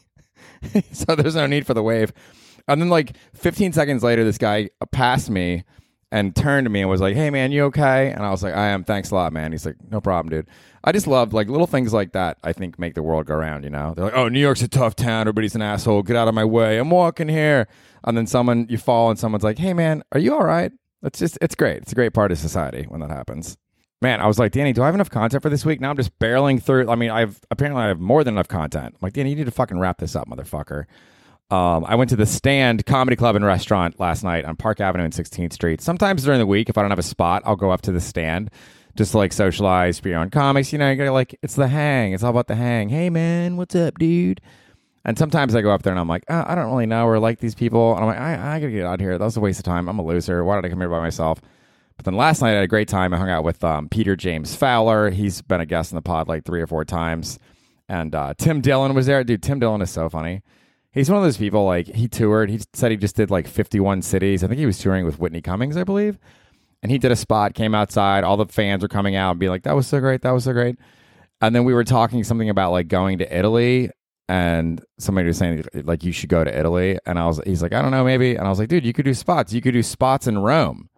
so 0.91 1.15
there's 1.15 1.35
no 1.35 1.45
need 1.45 1.67
for 1.67 1.75
the 1.75 1.83
wave. 1.83 2.11
And 2.69 2.81
then, 2.81 2.89
like 2.89 3.17
15 3.33 3.73
seconds 3.73 4.03
later, 4.03 4.23
this 4.23 4.37
guy 4.37 4.69
passed 4.91 5.29
me 5.29 5.63
and 6.11 6.35
turned 6.35 6.65
to 6.65 6.69
me 6.69 6.81
and 6.81 6.89
was 6.89 7.01
like, 7.01 7.15
"Hey 7.15 7.29
man, 7.29 7.51
you 7.51 7.65
okay?" 7.65 8.11
And 8.11 8.25
I 8.25 8.31
was 8.31 8.41
like, 8.41 8.55
"I 8.55 8.67
am. 8.69 8.83
Thanks 8.83 9.11
a 9.11 9.15
lot, 9.15 9.33
man." 9.33 9.51
He's 9.51 9.65
like, 9.65 9.75
"No 9.91 10.01
problem, 10.01 10.29
dude." 10.29 10.47
I 10.83 10.91
just 10.91 11.07
love 11.07 11.33
like 11.33 11.49
little 11.49 11.67
things 11.67 11.93
like 11.93 12.13
that. 12.13 12.37
I 12.43 12.53
think 12.53 12.79
make 12.79 12.95
the 12.95 13.03
world 13.03 13.25
go 13.25 13.35
round. 13.35 13.63
You 13.63 13.69
know, 13.69 13.93
they're 13.95 14.05
like, 14.05 14.15
"Oh, 14.15 14.27
New 14.27 14.39
York's 14.39 14.61
a 14.61 14.67
tough 14.67 14.95
town. 14.95 15.21
Everybody's 15.21 15.55
an 15.55 15.61
asshole. 15.61 16.03
Get 16.03 16.15
out 16.15 16.27
of 16.27 16.33
my 16.33 16.45
way. 16.45 16.77
I'm 16.77 16.89
walking 16.89 17.27
here." 17.27 17.67
And 18.03 18.17
then 18.17 18.27
someone 18.27 18.65
you 18.69 18.77
fall 18.77 19.09
and 19.09 19.19
someone's 19.19 19.43
like, 19.43 19.59
"Hey 19.59 19.73
man, 19.73 20.03
are 20.11 20.19
you 20.19 20.33
all 20.33 20.43
right?" 20.45 20.71
It's 21.03 21.19
just 21.19 21.37
it's 21.41 21.55
great. 21.55 21.77
It's 21.83 21.91
a 21.91 21.95
great 21.95 22.13
part 22.13 22.31
of 22.31 22.37
society 22.37 22.85
when 22.87 23.01
that 23.01 23.11
happens. 23.11 23.57
Man, 24.01 24.21
I 24.21 24.27
was 24.27 24.39
like, 24.39 24.53
Danny, 24.53 24.71
do 24.71 24.81
I 24.81 24.85
have 24.85 24.95
enough 24.95 25.09
content 25.09 25.43
for 25.43 25.49
this 25.49 25.65
week? 25.65 25.81
Now 25.81 25.89
I'm 25.89 25.97
just 25.97 26.17
barreling 26.19 26.63
through. 26.63 26.89
I 26.89 26.95
mean, 26.95 27.11
I've 27.11 27.41
apparently 27.51 27.83
I 27.83 27.87
have 27.89 27.99
more 27.99 28.23
than 28.23 28.35
enough 28.35 28.47
content. 28.47 28.95
I'm 28.95 28.99
like, 29.01 29.11
Danny, 29.11 29.31
you 29.31 29.35
need 29.35 29.45
to 29.45 29.51
fucking 29.51 29.77
wrap 29.77 29.97
this 29.97 30.15
up, 30.15 30.27
motherfucker. 30.29 30.85
Um, 31.51 31.83
I 31.87 31.95
went 31.95 32.11
to 32.11 32.15
the 32.15 32.27
Stand 32.27 32.85
Comedy 32.85 33.15
Club 33.15 33.35
and 33.35 33.43
Restaurant 33.43 33.99
last 33.99 34.23
night 34.23 34.45
on 34.45 34.55
Park 34.55 34.79
Avenue 34.79 35.03
and 35.03 35.13
16th 35.13 35.53
Street. 35.53 35.81
Sometimes 35.81 36.23
during 36.23 36.39
the 36.39 36.45
week, 36.45 36.69
if 36.69 36.77
I 36.77 36.81
don't 36.81 36.91
have 36.91 36.99
a 36.99 37.03
spot, 37.03 37.41
I'll 37.45 37.55
go 37.55 37.71
up 37.71 37.81
to 37.83 37.91
the 37.91 38.01
Stand 38.01 38.51
just 38.95 39.11
to 39.13 39.17
like 39.17 39.33
socialize, 39.33 39.99
be 39.99 40.13
on 40.13 40.29
comics. 40.29 40.71
You 40.71 40.77
know, 40.77 40.89
you 40.91 40.95
gotta 40.95 41.11
like, 41.11 41.37
it's 41.41 41.55
the 41.55 41.67
hang. 41.67 42.13
It's 42.13 42.21
all 42.23 42.29
about 42.29 42.47
the 42.47 42.55
hang. 42.55 42.89
Hey, 42.89 43.09
man, 43.09 43.57
what's 43.57 43.75
up, 43.75 43.97
dude? 43.97 44.41
And 45.05 45.17
sometimes 45.17 45.55
I 45.55 45.61
go 45.61 45.71
up 45.71 45.81
there 45.81 45.93
and 45.93 45.99
I'm 45.99 46.07
like, 46.07 46.23
oh, 46.29 46.43
I 46.45 46.53
don't 46.53 46.69
really 46.69 46.85
know 46.85 47.07
or 47.07 47.17
like 47.17 47.39
these 47.39 47.55
people. 47.55 47.95
And 47.95 48.01
I'm 48.01 48.07
like, 48.07 48.19
I, 48.19 48.55
I 48.55 48.59
gotta 48.59 48.71
get 48.71 48.85
out 48.85 48.95
of 48.95 48.99
here. 48.99 49.17
That 49.17 49.25
was 49.25 49.37
a 49.37 49.39
waste 49.39 49.59
of 49.59 49.65
time. 49.65 49.87
I'm 49.87 49.97
a 49.97 50.05
loser. 50.05 50.43
Why 50.43 50.55
did 50.55 50.65
I 50.65 50.69
come 50.69 50.79
here 50.79 50.89
by 50.89 50.99
myself? 50.99 51.41
But 51.97 52.05
then 52.05 52.15
last 52.15 52.41
night 52.41 52.51
I 52.51 52.55
had 52.55 52.63
a 52.63 52.67
great 52.67 52.87
time. 52.87 53.13
I 53.13 53.17
hung 53.17 53.29
out 53.29 53.43
with 53.43 53.63
um, 53.63 53.89
Peter 53.89 54.15
James 54.15 54.55
Fowler. 54.55 55.09
He's 55.09 55.41
been 55.41 55.61
a 55.61 55.65
guest 55.65 55.91
in 55.91 55.95
the 55.95 56.01
pod 56.01 56.27
like 56.27 56.45
three 56.45 56.61
or 56.61 56.67
four 56.67 56.85
times. 56.85 57.39
And 57.87 58.13
uh, 58.13 58.35
Tim 58.37 58.61
Dillon 58.61 58.93
was 58.93 59.07
there. 59.07 59.23
Dude, 59.23 59.41
Tim 59.41 59.59
Dillon 59.59 59.81
is 59.81 59.89
so 59.89 60.09
funny. 60.09 60.43
He's 60.91 61.09
one 61.09 61.17
of 61.17 61.23
those 61.23 61.37
people 61.37 61.65
like 61.65 61.87
he 61.87 62.07
toured. 62.07 62.49
He 62.49 62.59
said 62.73 62.91
he 62.91 62.97
just 62.97 63.15
did 63.15 63.29
like 63.29 63.47
51 63.47 64.01
cities. 64.01 64.43
I 64.43 64.47
think 64.47 64.59
he 64.59 64.65
was 64.65 64.79
touring 64.79 65.05
with 65.05 65.19
Whitney 65.19 65.41
Cummings, 65.41 65.77
I 65.77 65.83
believe. 65.83 66.17
And 66.81 66.91
he 66.91 66.97
did 66.97 67.11
a 67.11 67.15
spot, 67.15 67.53
came 67.53 67.75
outside. 67.75 68.23
All 68.23 68.37
the 68.37 68.45
fans 68.45 68.81
were 68.81 68.87
coming 68.87 69.15
out 69.15 69.31
and 69.31 69.39
be 69.39 69.49
like, 69.49 69.63
"That 69.63 69.75
was 69.75 69.85
so 69.85 69.99
great. 69.99 70.21
That 70.21 70.31
was 70.31 70.45
so 70.45 70.53
great." 70.53 70.77
And 71.41 71.55
then 71.55 71.63
we 71.63 71.73
were 71.73 71.83
talking 71.83 72.23
something 72.23 72.49
about 72.49 72.71
like 72.71 72.87
going 72.87 73.19
to 73.19 73.37
Italy, 73.37 73.91
and 74.29 74.83
somebody 74.97 75.27
was 75.27 75.37
saying 75.37 75.65
like 75.73 76.03
you 76.03 76.11
should 76.11 76.29
go 76.29 76.43
to 76.43 76.57
Italy. 76.57 76.97
And 77.05 77.19
I 77.19 77.25
was, 77.25 77.41
he's 77.45 77.61
like, 77.61 77.73
I 77.73 77.81
don't 77.81 77.91
know, 77.91 78.03
maybe. 78.03 78.35
And 78.35 78.45
I 78.45 78.49
was 78.49 78.59
like, 78.59 78.69
dude, 78.69 78.85
you 78.85 78.93
could 78.93 79.05
do 79.05 79.13
spots. 79.13 79.51
You 79.53 79.61
could 79.61 79.73
do 79.73 79.83
spots 79.83 80.27
in 80.27 80.37
Rome. 80.37 80.89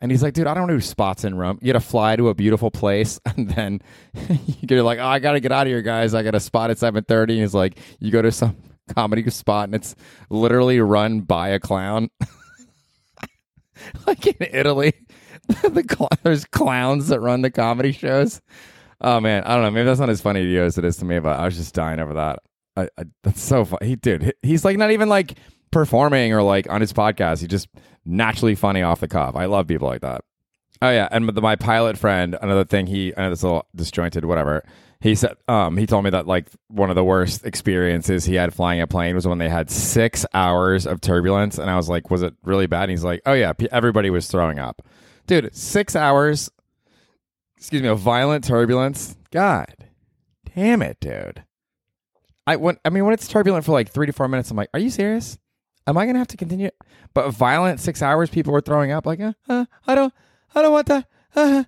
And 0.00 0.10
he's 0.10 0.22
like, 0.22 0.34
dude, 0.34 0.46
I 0.46 0.52
don't 0.52 0.68
do 0.68 0.80
spots 0.80 1.24
in 1.24 1.36
Rome. 1.36 1.58
You 1.62 1.72
got 1.72 1.80
to 1.80 1.86
fly 1.86 2.16
to 2.16 2.28
a 2.28 2.34
beautiful 2.34 2.70
place, 2.70 3.18
and 3.36 3.48
then 3.50 3.80
you're 4.60 4.82
like, 4.82 4.98
oh, 4.98 5.06
I 5.06 5.18
got 5.18 5.32
to 5.32 5.40
get 5.40 5.52
out 5.52 5.66
of 5.66 5.70
here, 5.70 5.82
guys. 5.82 6.14
I 6.14 6.22
got 6.22 6.34
a 6.34 6.40
spot 6.40 6.70
at 6.70 6.76
7:30. 6.76 7.22
And 7.22 7.30
he's 7.30 7.54
like, 7.54 7.78
you 7.98 8.10
go 8.10 8.22
to 8.22 8.30
some 8.30 8.56
comedy 8.94 9.28
spot 9.30 9.68
and 9.68 9.74
it's 9.74 9.94
literally 10.30 10.80
run 10.80 11.20
by 11.20 11.48
a 11.48 11.60
clown. 11.60 12.08
like 14.06 14.26
in 14.26 14.36
Italy, 14.52 14.94
the 15.48 15.84
cl- 15.88 16.10
there's 16.22 16.44
clowns 16.44 17.08
that 17.08 17.20
run 17.20 17.42
the 17.42 17.50
comedy 17.50 17.92
shows. 17.92 18.40
Oh 19.00 19.20
man, 19.20 19.44
I 19.44 19.54
don't 19.54 19.62
know. 19.62 19.70
Maybe 19.70 19.84
that's 19.84 20.00
not 20.00 20.10
as 20.10 20.20
funny 20.20 20.42
to 20.42 20.50
you 20.50 20.62
as 20.62 20.78
it 20.78 20.84
is 20.84 20.96
to 20.98 21.04
me, 21.04 21.18
but 21.18 21.38
I 21.38 21.44
was 21.44 21.56
just 21.56 21.74
dying 21.74 22.00
over 22.00 22.14
that. 22.14 22.38
I, 22.76 22.88
I, 22.98 23.04
that's 23.22 23.42
so 23.42 23.64
funny. 23.64 23.88
He 23.88 23.96
dude, 23.96 24.34
he's 24.42 24.64
like 24.64 24.76
not 24.76 24.90
even 24.90 25.08
like 25.08 25.38
performing 25.70 26.32
or 26.32 26.42
like 26.42 26.68
on 26.70 26.80
his 26.80 26.92
podcast. 26.92 27.40
He's 27.40 27.48
just 27.48 27.68
naturally 28.04 28.54
funny 28.54 28.82
off 28.82 29.00
the 29.00 29.08
cuff. 29.08 29.36
I 29.36 29.46
love 29.46 29.66
people 29.66 29.88
like 29.88 30.00
that. 30.00 30.22
Oh 30.82 30.90
yeah, 30.90 31.08
and 31.10 31.26
my 31.34 31.56
pilot 31.56 31.96
friend, 31.96 32.36
another 32.40 32.64
thing 32.64 32.86
he, 32.86 33.10
this 33.12 33.42
little 33.42 33.66
disjointed, 33.74 34.24
whatever. 34.26 34.62
He 35.06 35.14
said, 35.14 35.36
um, 35.46 35.76
he 35.76 35.86
told 35.86 36.02
me 36.02 36.10
that 36.10 36.26
like 36.26 36.48
one 36.66 36.90
of 36.90 36.96
the 36.96 37.04
worst 37.04 37.46
experiences 37.46 38.24
he 38.24 38.34
had 38.34 38.52
flying 38.52 38.80
a 38.80 38.88
plane 38.88 39.14
was 39.14 39.24
when 39.24 39.38
they 39.38 39.48
had 39.48 39.70
six 39.70 40.26
hours 40.34 40.84
of 40.84 41.00
turbulence, 41.00 41.58
and 41.58 41.70
I 41.70 41.76
was 41.76 41.88
like, 41.88 42.10
was 42.10 42.22
it 42.22 42.34
really 42.42 42.66
bad? 42.66 42.82
And 42.82 42.90
he's 42.90 43.04
like, 43.04 43.22
oh 43.24 43.32
yeah, 43.32 43.52
everybody 43.70 44.10
was 44.10 44.26
throwing 44.26 44.58
up, 44.58 44.82
dude. 45.28 45.54
Six 45.54 45.94
hours, 45.94 46.50
excuse 47.56 47.82
me, 47.82 47.88
of 47.88 48.00
violent 48.00 48.42
turbulence. 48.42 49.16
God, 49.30 49.76
damn 50.56 50.82
it, 50.82 50.98
dude. 50.98 51.44
I 52.44 52.56
when 52.56 52.76
I 52.84 52.90
mean 52.90 53.04
when 53.04 53.14
it's 53.14 53.28
turbulent 53.28 53.64
for 53.64 53.70
like 53.70 53.92
three 53.92 54.06
to 54.06 54.12
four 54.12 54.26
minutes, 54.26 54.50
I'm 54.50 54.56
like, 54.56 54.70
are 54.74 54.80
you 54.80 54.90
serious? 54.90 55.38
Am 55.86 55.96
I 55.96 56.06
gonna 56.06 56.18
have 56.18 56.26
to 56.28 56.36
continue? 56.36 56.70
But 57.14 57.30
violent 57.30 57.78
six 57.78 58.02
hours, 58.02 58.28
people 58.28 58.52
were 58.52 58.60
throwing 58.60 58.90
up. 58.90 59.06
Like, 59.06 59.20
uh, 59.20 59.34
uh, 59.48 59.66
I 59.86 59.94
don't, 59.94 60.12
I 60.52 60.62
don't 60.62 60.72
want 60.72 60.88
that. 60.88 61.06
Uh. 61.36 61.62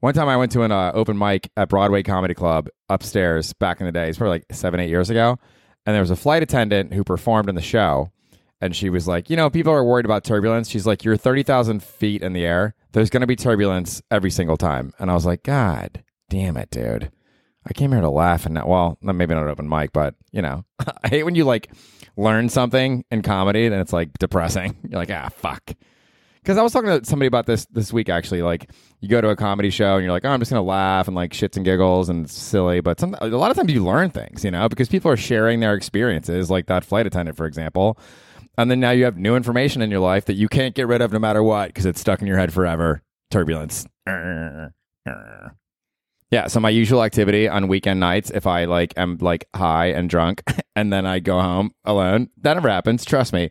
One 0.00 0.14
time 0.14 0.28
I 0.28 0.36
went 0.38 0.50
to 0.52 0.62
an 0.62 0.72
uh, 0.72 0.92
open 0.94 1.18
mic 1.18 1.50
at 1.58 1.68
Broadway 1.68 2.02
Comedy 2.02 2.32
Club 2.32 2.68
upstairs 2.88 3.52
back 3.52 3.80
in 3.80 3.86
the 3.86 3.92
day. 3.92 4.08
It's 4.08 4.16
probably 4.16 4.36
like 4.36 4.46
seven, 4.50 4.80
eight 4.80 4.88
years 4.88 5.10
ago. 5.10 5.38
And 5.84 5.94
there 5.94 6.00
was 6.00 6.10
a 6.10 6.16
flight 6.16 6.42
attendant 6.42 6.94
who 6.94 7.04
performed 7.04 7.50
in 7.50 7.54
the 7.54 7.60
show. 7.60 8.10
And 8.62 8.74
she 8.74 8.88
was 8.88 9.06
like, 9.06 9.28
you 9.28 9.36
know, 9.36 9.50
people 9.50 9.72
are 9.72 9.84
worried 9.84 10.06
about 10.06 10.24
turbulence. 10.24 10.70
She's 10.70 10.86
like, 10.86 11.04
you're 11.04 11.18
30,000 11.18 11.82
feet 11.82 12.22
in 12.22 12.32
the 12.32 12.46
air. 12.46 12.74
There's 12.92 13.10
going 13.10 13.20
to 13.20 13.26
be 13.26 13.36
turbulence 13.36 14.00
every 14.10 14.30
single 14.30 14.56
time. 14.56 14.94
And 14.98 15.10
I 15.10 15.14
was 15.14 15.26
like, 15.26 15.42
God 15.42 16.02
damn 16.30 16.56
it, 16.56 16.70
dude. 16.70 17.10
I 17.66 17.74
came 17.74 17.92
here 17.92 18.00
to 18.00 18.08
laugh 18.08 18.46
and 18.46 18.54
not, 18.54 18.68
well, 18.68 18.96
maybe 19.02 19.34
not 19.34 19.44
an 19.44 19.50
open 19.50 19.68
mic, 19.68 19.92
but 19.92 20.14
you 20.32 20.40
know, 20.40 20.64
I 21.02 21.08
hate 21.08 21.24
when 21.24 21.34
you 21.34 21.44
like 21.44 21.70
learn 22.16 22.48
something 22.48 23.04
in 23.10 23.20
comedy 23.20 23.66
and 23.66 23.74
it's 23.74 23.92
like 23.92 24.18
depressing. 24.18 24.78
You're 24.88 24.98
like, 24.98 25.10
ah, 25.10 25.28
fuck. 25.28 25.74
Because 26.42 26.56
I 26.56 26.62
was 26.62 26.72
talking 26.72 26.88
to 26.88 27.04
somebody 27.04 27.26
about 27.26 27.46
this 27.46 27.66
this 27.66 27.92
week 27.92 28.08
actually. 28.08 28.42
Like, 28.42 28.70
you 29.00 29.08
go 29.08 29.20
to 29.20 29.28
a 29.28 29.36
comedy 29.36 29.70
show 29.70 29.96
and 29.96 30.04
you're 30.04 30.12
like, 30.12 30.24
oh, 30.24 30.30
I'm 30.30 30.40
just 30.40 30.50
gonna 30.50 30.62
laugh 30.62 31.06
and 31.06 31.14
like 31.14 31.32
shits 31.32 31.56
and 31.56 31.64
giggles 31.64 32.08
and 32.08 32.24
it's 32.24 32.34
silly. 32.34 32.80
But 32.80 32.98
some, 33.00 33.14
a 33.20 33.28
lot 33.28 33.50
of 33.50 33.56
times 33.56 33.72
you 33.72 33.84
learn 33.84 34.10
things, 34.10 34.44
you 34.44 34.50
know, 34.50 34.68
because 34.68 34.88
people 34.88 35.10
are 35.10 35.16
sharing 35.16 35.60
their 35.60 35.74
experiences, 35.74 36.50
like 36.50 36.66
that 36.66 36.84
flight 36.84 37.06
attendant, 37.06 37.36
for 37.36 37.46
example. 37.46 37.98
And 38.58 38.70
then 38.70 38.80
now 38.80 38.90
you 38.90 39.04
have 39.04 39.16
new 39.16 39.36
information 39.36 39.80
in 39.82 39.90
your 39.90 40.00
life 40.00 40.26
that 40.26 40.34
you 40.34 40.48
can't 40.48 40.74
get 40.74 40.86
rid 40.86 41.00
of 41.00 41.12
no 41.12 41.18
matter 41.18 41.42
what 41.42 41.68
because 41.68 41.86
it's 41.86 42.00
stuck 42.00 42.20
in 42.20 42.26
your 42.26 42.36
head 42.36 42.52
forever. 42.52 43.02
Turbulence. 43.30 43.86
Yeah, 46.30 46.46
so 46.46 46.60
my 46.60 46.70
usual 46.70 47.02
activity 47.02 47.48
on 47.48 47.66
weekend 47.66 47.98
nights, 47.98 48.30
if 48.30 48.46
I 48.46 48.66
like 48.66 48.94
am 48.96 49.18
like 49.20 49.48
high 49.54 49.86
and 49.86 50.08
drunk, 50.08 50.42
and 50.76 50.92
then 50.92 51.04
I 51.04 51.18
go 51.18 51.40
home 51.40 51.72
alone, 51.84 52.30
that 52.42 52.54
never 52.54 52.68
happens. 52.68 53.04
Trust 53.04 53.32
me. 53.32 53.50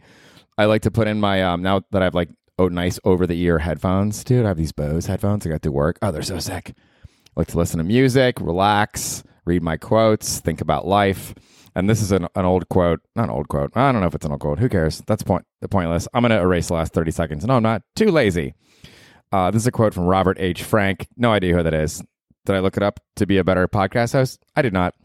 I 0.57 0.65
like 0.65 0.83
to 0.83 0.91
put 0.91 1.07
in 1.07 1.19
my 1.19 1.43
um 1.43 1.61
now 1.61 1.81
that 1.91 2.01
I've 2.01 2.15
like 2.15 2.29
oh 2.59 2.67
nice 2.67 2.99
over 3.05 3.25
the 3.25 3.41
ear 3.41 3.57
headphones, 3.59 4.23
dude. 4.23 4.45
I 4.45 4.49
have 4.49 4.57
these 4.57 4.73
Bose 4.73 5.05
headphones. 5.05 5.47
I 5.47 5.49
got 5.49 5.61
to 5.63 5.71
work. 5.71 5.97
Oh, 6.01 6.11
they're 6.11 6.21
so 6.21 6.39
sick. 6.39 6.73
I 7.07 7.09
like 7.37 7.47
to 7.47 7.57
listen 7.57 7.77
to 7.77 7.83
music, 7.83 8.39
relax, 8.41 9.23
read 9.45 9.63
my 9.63 9.77
quotes, 9.77 10.39
think 10.39 10.59
about 10.59 10.85
life. 10.85 11.33
And 11.75 11.89
this 11.89 12.01
is 12.01 12.11
an, 12.11 12.27
an 12.35 12.45
old 12.45 12.67
quote, 12.67 12.99
not 13.15 13.25
an 13.25 13.29
old 13.29 13.47
quote. 13.47 13.71
I 13.75 13.91
don't 13.91 14.01
know 14.01 14.07
if 14.07 14.15
it's 14.15 14.25
an 14.25 14.31
old 14.31 14.41
quote. 14.41 14.59
Who 14.59 14.67
cares? 14.67 15.01
That's 15.07 15.23
point 15.23 15.45
the 15.61 15.69
pointless. 15.69 16.07
I'm 16.13 16.21
gonna 16.21 16.41
erase 16.41 16.67
the 16.67 16.73
last 16.73 16.93
thirty 16.93 17.11
seconds. 17.11 17.45
No, 17.45 17.55
I'm 17.55 17.63
not. 17.63 17.81
Too 17.95 18.11
lazy. 18.11 18.55
Uh, 19.31 19.51
this 19.51 19.63
is 19.63 19.67
a 19.67 19.71
quote 19.71 19.93
from 19.93 20.03
Robert 20.03 20.37
H. 20.39 20.63
Frank. 20.63 21.07
No 21.15 21.31
idea 21.31 21.55
who 21.55 21.63
that 21.63 21.73
is. 21.73 22.03
Did 22.45 22.55
I 22.55 22.59
look 22.59 22.75
it 22.75 22.83
up 22.83 22.99
to 23.17 23.25
be 23.25 23.37
a 23.37 23.43
better 23.43 23.67
podcast 23.67 24.13
host? 24.13 24.43
I 24.55 24.61
did 24.61 24.73
not. 24.73 24.95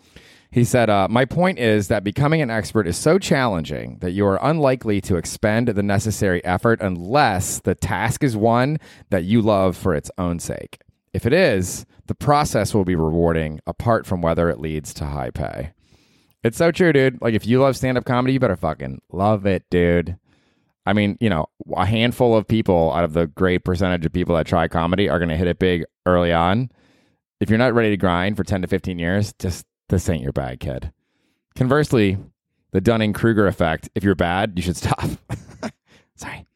He 0.55 0.63
said, 0.63 0.89
uh, 0.89 1.09
My 1.11 1.25
point 1.25 1.59
is 1.59 1.89
that 1.89 2.05
becoming 2.05 2.41
an 2.41 2.49
expert 2.49 2.87
is 2.87 2.97
so 2.97 3.19
challenging 3.19 3.99
that 3.99 4.13
you 4.13 4.25
are 4.25 4.39
unlikely 4.41 5.01
to 5.01 5.17
expend 5.17 5.67
the 5.67 5.83
necessary 5.83 6.45
effort 6.45 6.81
unless 6.81 7.59
the 7.59 7.75
task 7.75 8.23
is 8.23 8.37
one 8.37 8.79
that 9.11 9.25
you 9.25 9.43
love 9.43 9.77
for 9.77 9.97
its 9.97 10.13
own 10.17 10.39
sake. 10.39 10.79
If 11.13 11.27
it 11.27 11.33
is, 11.33 11.87
the 12.07 12.15
process 12.15 12.73
will 12.73 12.85
be 12.85 12.95
rewarding 12.95 13.59
apart 13.67 14.07
from 14.07 14.23
whether 14.23 14.49
it 14.49 14.61
leads 14.61 14.95
to 14.95 15.07
high 15.07 15.31
pay. 15.31 15.73
It's 16.45 16.59
so 16.59 16.71
true, 16.71 16.93
dude. 16.93 17.21
Like, 17.21 17.35
if 17.35 17.49
you 17.49 17.61
love 17.61 17.77
stand 17.77 17.99
up 17.99 18.05
comedy, 18.05 18.35
you 18.35 18.39
better 18.39 18.55
fucking 18.55 19.03
love 19.11 19.47
it, 19.47 19.65
dude. 19.71 20.17
I 20.87 20.93
mean, 20.93 21.19
you 21.21 21.31
know, 21.31 21.47
a 21.77 21.85
handful 21.85 22.37
of 22.37 22.47
people 22.47 22.93
out 22.93 23.03
of 23.03 23.13
the 23.13 23.27
great 23.27 23.65
percentage 23.65 24.07
of 24.07 24.13
people 24.13 24.37
that 24.37 24.47
try 24.47 24.69
comedy 24.69 25.09
are 25.09 25.19
going 25.19 25.31
to 25.31 25.37
hit 25.37 25.49
it 25.49 25.59
big 25.59 25.85
early 26.07 26.33
on 26.33 26.71
if 27.41 27.51
you're 27.51 27.59
not 27.59 27.75
ready 27.75 27.91
to 27.91 27.97
grind 27.97 28.37
for 28.37 28.45
10 28.45 28.63
to 28.63 28.69
15 28.69 28.99
years, 28.99 29.35
just 29.39 29.67
this 29.95 30.09
ain't 30.09 30.23
your 30.23 30.33
bag, 30.33 30.61
kid. 30.61 30.93
Conversely, 31.55 32.19
the 32.73 32.81
Dunning 32.81 33.13
Kruger 33.13 33.47
effect, 33.47 33.89
if 33.95 34.03
you're 34.03 34.17
bad, 34.17 34.55
you 34.57 34.63
should 34.63 34.77
stop. 34.77 35.09
Sorry. 36.17 36.47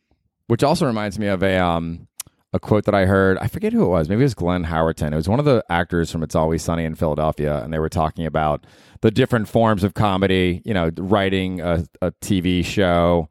Which 0.48 0.64
also 0.64 0.86
reminds 0.86 1.18
me 1.18 1.28
of 1.28 1.42
a 1.42 1.56
um 1.58 2.08
a 2.52 2.58
quote 2.58 2.84
that 2.86 2.94
I 2.94 3.04
heard. 3.04 3.38
I 3.38 3.46
forget 3.46 3.72
who 3.72 3.84
it 3.84 3.88
was. 3.88 4.08
Maybe 4.08 4.22
it 4.22 4.24
was 4.24 4.34
Glenn 4.34 4.64
Howerton. 4.64 5.12
It 5.12 5.16
was 5.16 5.28
one 5.28 5.38
of 5.38 5.44
the 5.44 5.62
actors 5.68 6.10
from 6.10 6.22
It's 6.22 6.34
Always 6.34 6.62
Sunny 6.62 6.84
in 6.84 6.94
Philadelphia, 6.94 7.62
and 7.62 7.72
they 7.72 7.78
were 7.78 7.90
talking 7.90 8.26
about 8.26 8.66
the 9.02 9.10
different 9.10 9.48
forms 9.48 9.84
of 9.84 9.94
comedy. 9.94 10.62
You 10.64 10.74
know, 10.74 10.90
writing 10.96 11.60
a, 11.60 11.84
a 12.02 12.10
TV 12.22 12.64
show, 12.64 13.28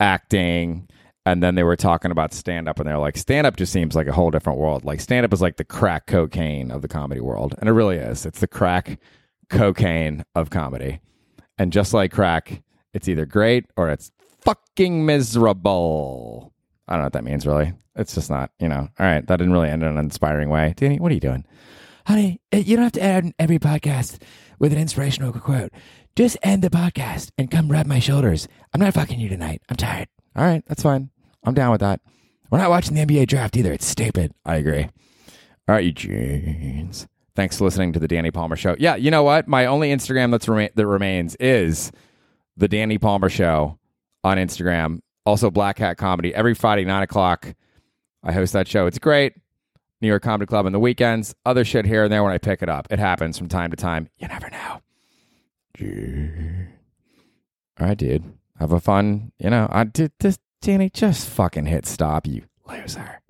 acting, 0.00 0.88
and 1.26 1.42
then 1.42 1.56
they 1.56 1.62
were 1.62 1.76
talking 1.76 2.10
about 2.10 2.32
stand 2.32 2.68
up 2.68 2.78
and 2.78 2.88
they're 2.88 2.98
like 2.98 3.16
stand 3.16 3.46
up 3.46 3.56
just 3.56 3.72
seems 3.72 3.94
like 3.94 4.06
a 4.06 4.12
whole 4.12 4.30
different 4.30 4.58
world 4.58 4.84
like 4.84 5.00
stand 5.00 5.24
up 5.24 5.32
is 5.32 5.42
like 5.42 5.56
the 5.56 5.64
crack 5.64 6.06
cocaine 6.06 6.70
of 6.70 6.82
the 6.82 6.88
comedy 6.88 7.20
world 7.20 7.54
and 7.58 7.68
it 7.68 7.72
really 7.72 7.96
is 7.96 8.26
it's 8.26 8.40
the 8.40 8.46
crack 8.46 8.98
cocaine 9.52 10.24
of 10.34 10.50
comedy 10.50 11.00
and 11.58 11.72
just 11.72 11.94
like 11.94 12.12
crack 12.12 12.62
it's 12.92 13.08
either 13.08 13.26
great 13.26 13.66
or 13.76 13.88
it's 13.90 14.10
fucking 14.40 15.06
miserable 15.06 16.52
i 16.88 16.92
don't 16.92 17.00
know 17.00 17.06
what 17.06 17.12
that 17.12 17.24
means 17.24 17.46
really 17.46 17.72
it's 17.94 18.14
just 18.14 18.30
not 18.30 18.50
you 18.58 18.68
know 18.68 18.88
all 18.98 19.06
right 19.06 19.26
that 19.26 19.36
didn't 19.36 19.52
really 19.52 19.68
end 19.68 19.82
in 19.82 19.88
an 19.88 19.98
inspiring 19.98 20.48
way 20.48 20.74
danny 20.76 20.98
what 20.98 21.10
are 21.12 21.14
you 21.14 21.20
doing 21.20 21.44
honey 22.06 22.40
eh, 22.50 22.58
you 22.58 22.76
don't 22.76 22.84
have 22.84 22.92
to 22.92 23.02
end 23.02 23.34
every 23.38 23.58
podcast 23.58 24.20
with 24.58 24.72
an 24.72 24.78
inspirational 24.78 25.32
quote 25.32 25.70
just 26.16 26.36
end 26.42 26.62
the 26.62 26.70
podcast 26.70 27.30
and 27.38 27.50
come 27.50 27.70
rub 27.70 27.86
my 27.86 27.98
shoulders 27.98 28.48
i'm 28.72 28.80
not 28.80 28.94
fucking 28.94 29.20
you 29.20 29.28
tonight 29.28 29.62
i'm 29.68 29.76
tired 29.76 30.08
all 30.34 30.44
right, 30.44 30.62
that's 30.66 30.82
fine. 30.82 31.10
I'm 31.44 31.54
down 31.54 31.72
with 31.72 31.80
that. 31.80 32.00
We're 32.50 32.58
not 32.58 32.70
watching 32.70 32.94
the 32.94 33.04
NBA 33.04 33.26
draft 33.26 33.56
either. 33.56 33.72
It's 33.72 33.86
stupid. 33.86 34.32
I 34.44 34.56
agree. 34.56 34.84
All 35.68 35.74
right, 35.74 35.84
you 35.84 35.92
jeans. 35.92 37.06
Thanks 37.34 37.56
for 37.56 37.64
listening 37.64 37.92
to 37.94 37.98
the 37.98 38.08
Danny 38.08 38.30
Palmer 38.30 38.56
Show. 38.56 38.76
Yeah, 38.78 38.96
you 38.96 39.10
know 39.10 39.22
what? 39.22 39.48
My 39.48 39.66
only 39.66 39.90
Instagram 39.90 40.30
that's 40.30 40.46
rema- 40.48 40.70
that 40.74 40.86
remains 40.86 41.34
is 41.36 41.90
the 42.56 42.68
Danny 42.68 42.98
Palmer 42.98 43.30
Show 43.30 43.78
on 44.22 44.36
Instagram. 44.36 45.00
Also, 45.24 45.50
Black 45.50 45.76
Cat 45.76 45.96
Comedy 45.96 46.34
every 46.34 46.54
Friday 46.54 46.84
nine 46.84 47.02
o'clock. 47.02 47.54
I 48.22 48.32
host 48.32 48.52
that 48.52 48.68
show. 48.68 48.86
It's 48.86 48.98
great. 48.98 49.34
New 50.00 50.08
York 50.08 50.22
Comedy 50.22 50.46
Club 50.46 50.66
on 50.66 50.72
the 50.72 50.80
weekends. 50.80 51.34
Other 51.46 51.64
shit 51.64 51.86
here 51.86 52.04
and 52.04 52.12
there 52.12 52.22
when 52.22 52.32
I 52.32 52.38
pick 52.38 52.60
it 52.62 52.68
up. 52.68 52.88
It 52.90 52.98
happens 52.98 53.38
from 53.38 53.48
time 53.48 53.70
to 53.70 53.76
time. 53.76 54.08
You 54.18 54.28
never 54.28 54.50
know. 54.50 54.80
All 57.80 57.86
right, 57.86 57.96
dude. 57.96 58.24
Have 58.58 58.72
a 58.72 58.80
fun, 58.80 59.32
you 59.38 59.48
know. 59.48 59.68
I 59.70 59.84
did 59.84 60.12
this, 60.18 60.38
Danny. 60.60 60.90
Just 60.90 61.28
fucking 61.28 61.66
hit 61.66 61.86
stop, 61.86 62.26
you 62.26 62.42
loser. 62.68 63.21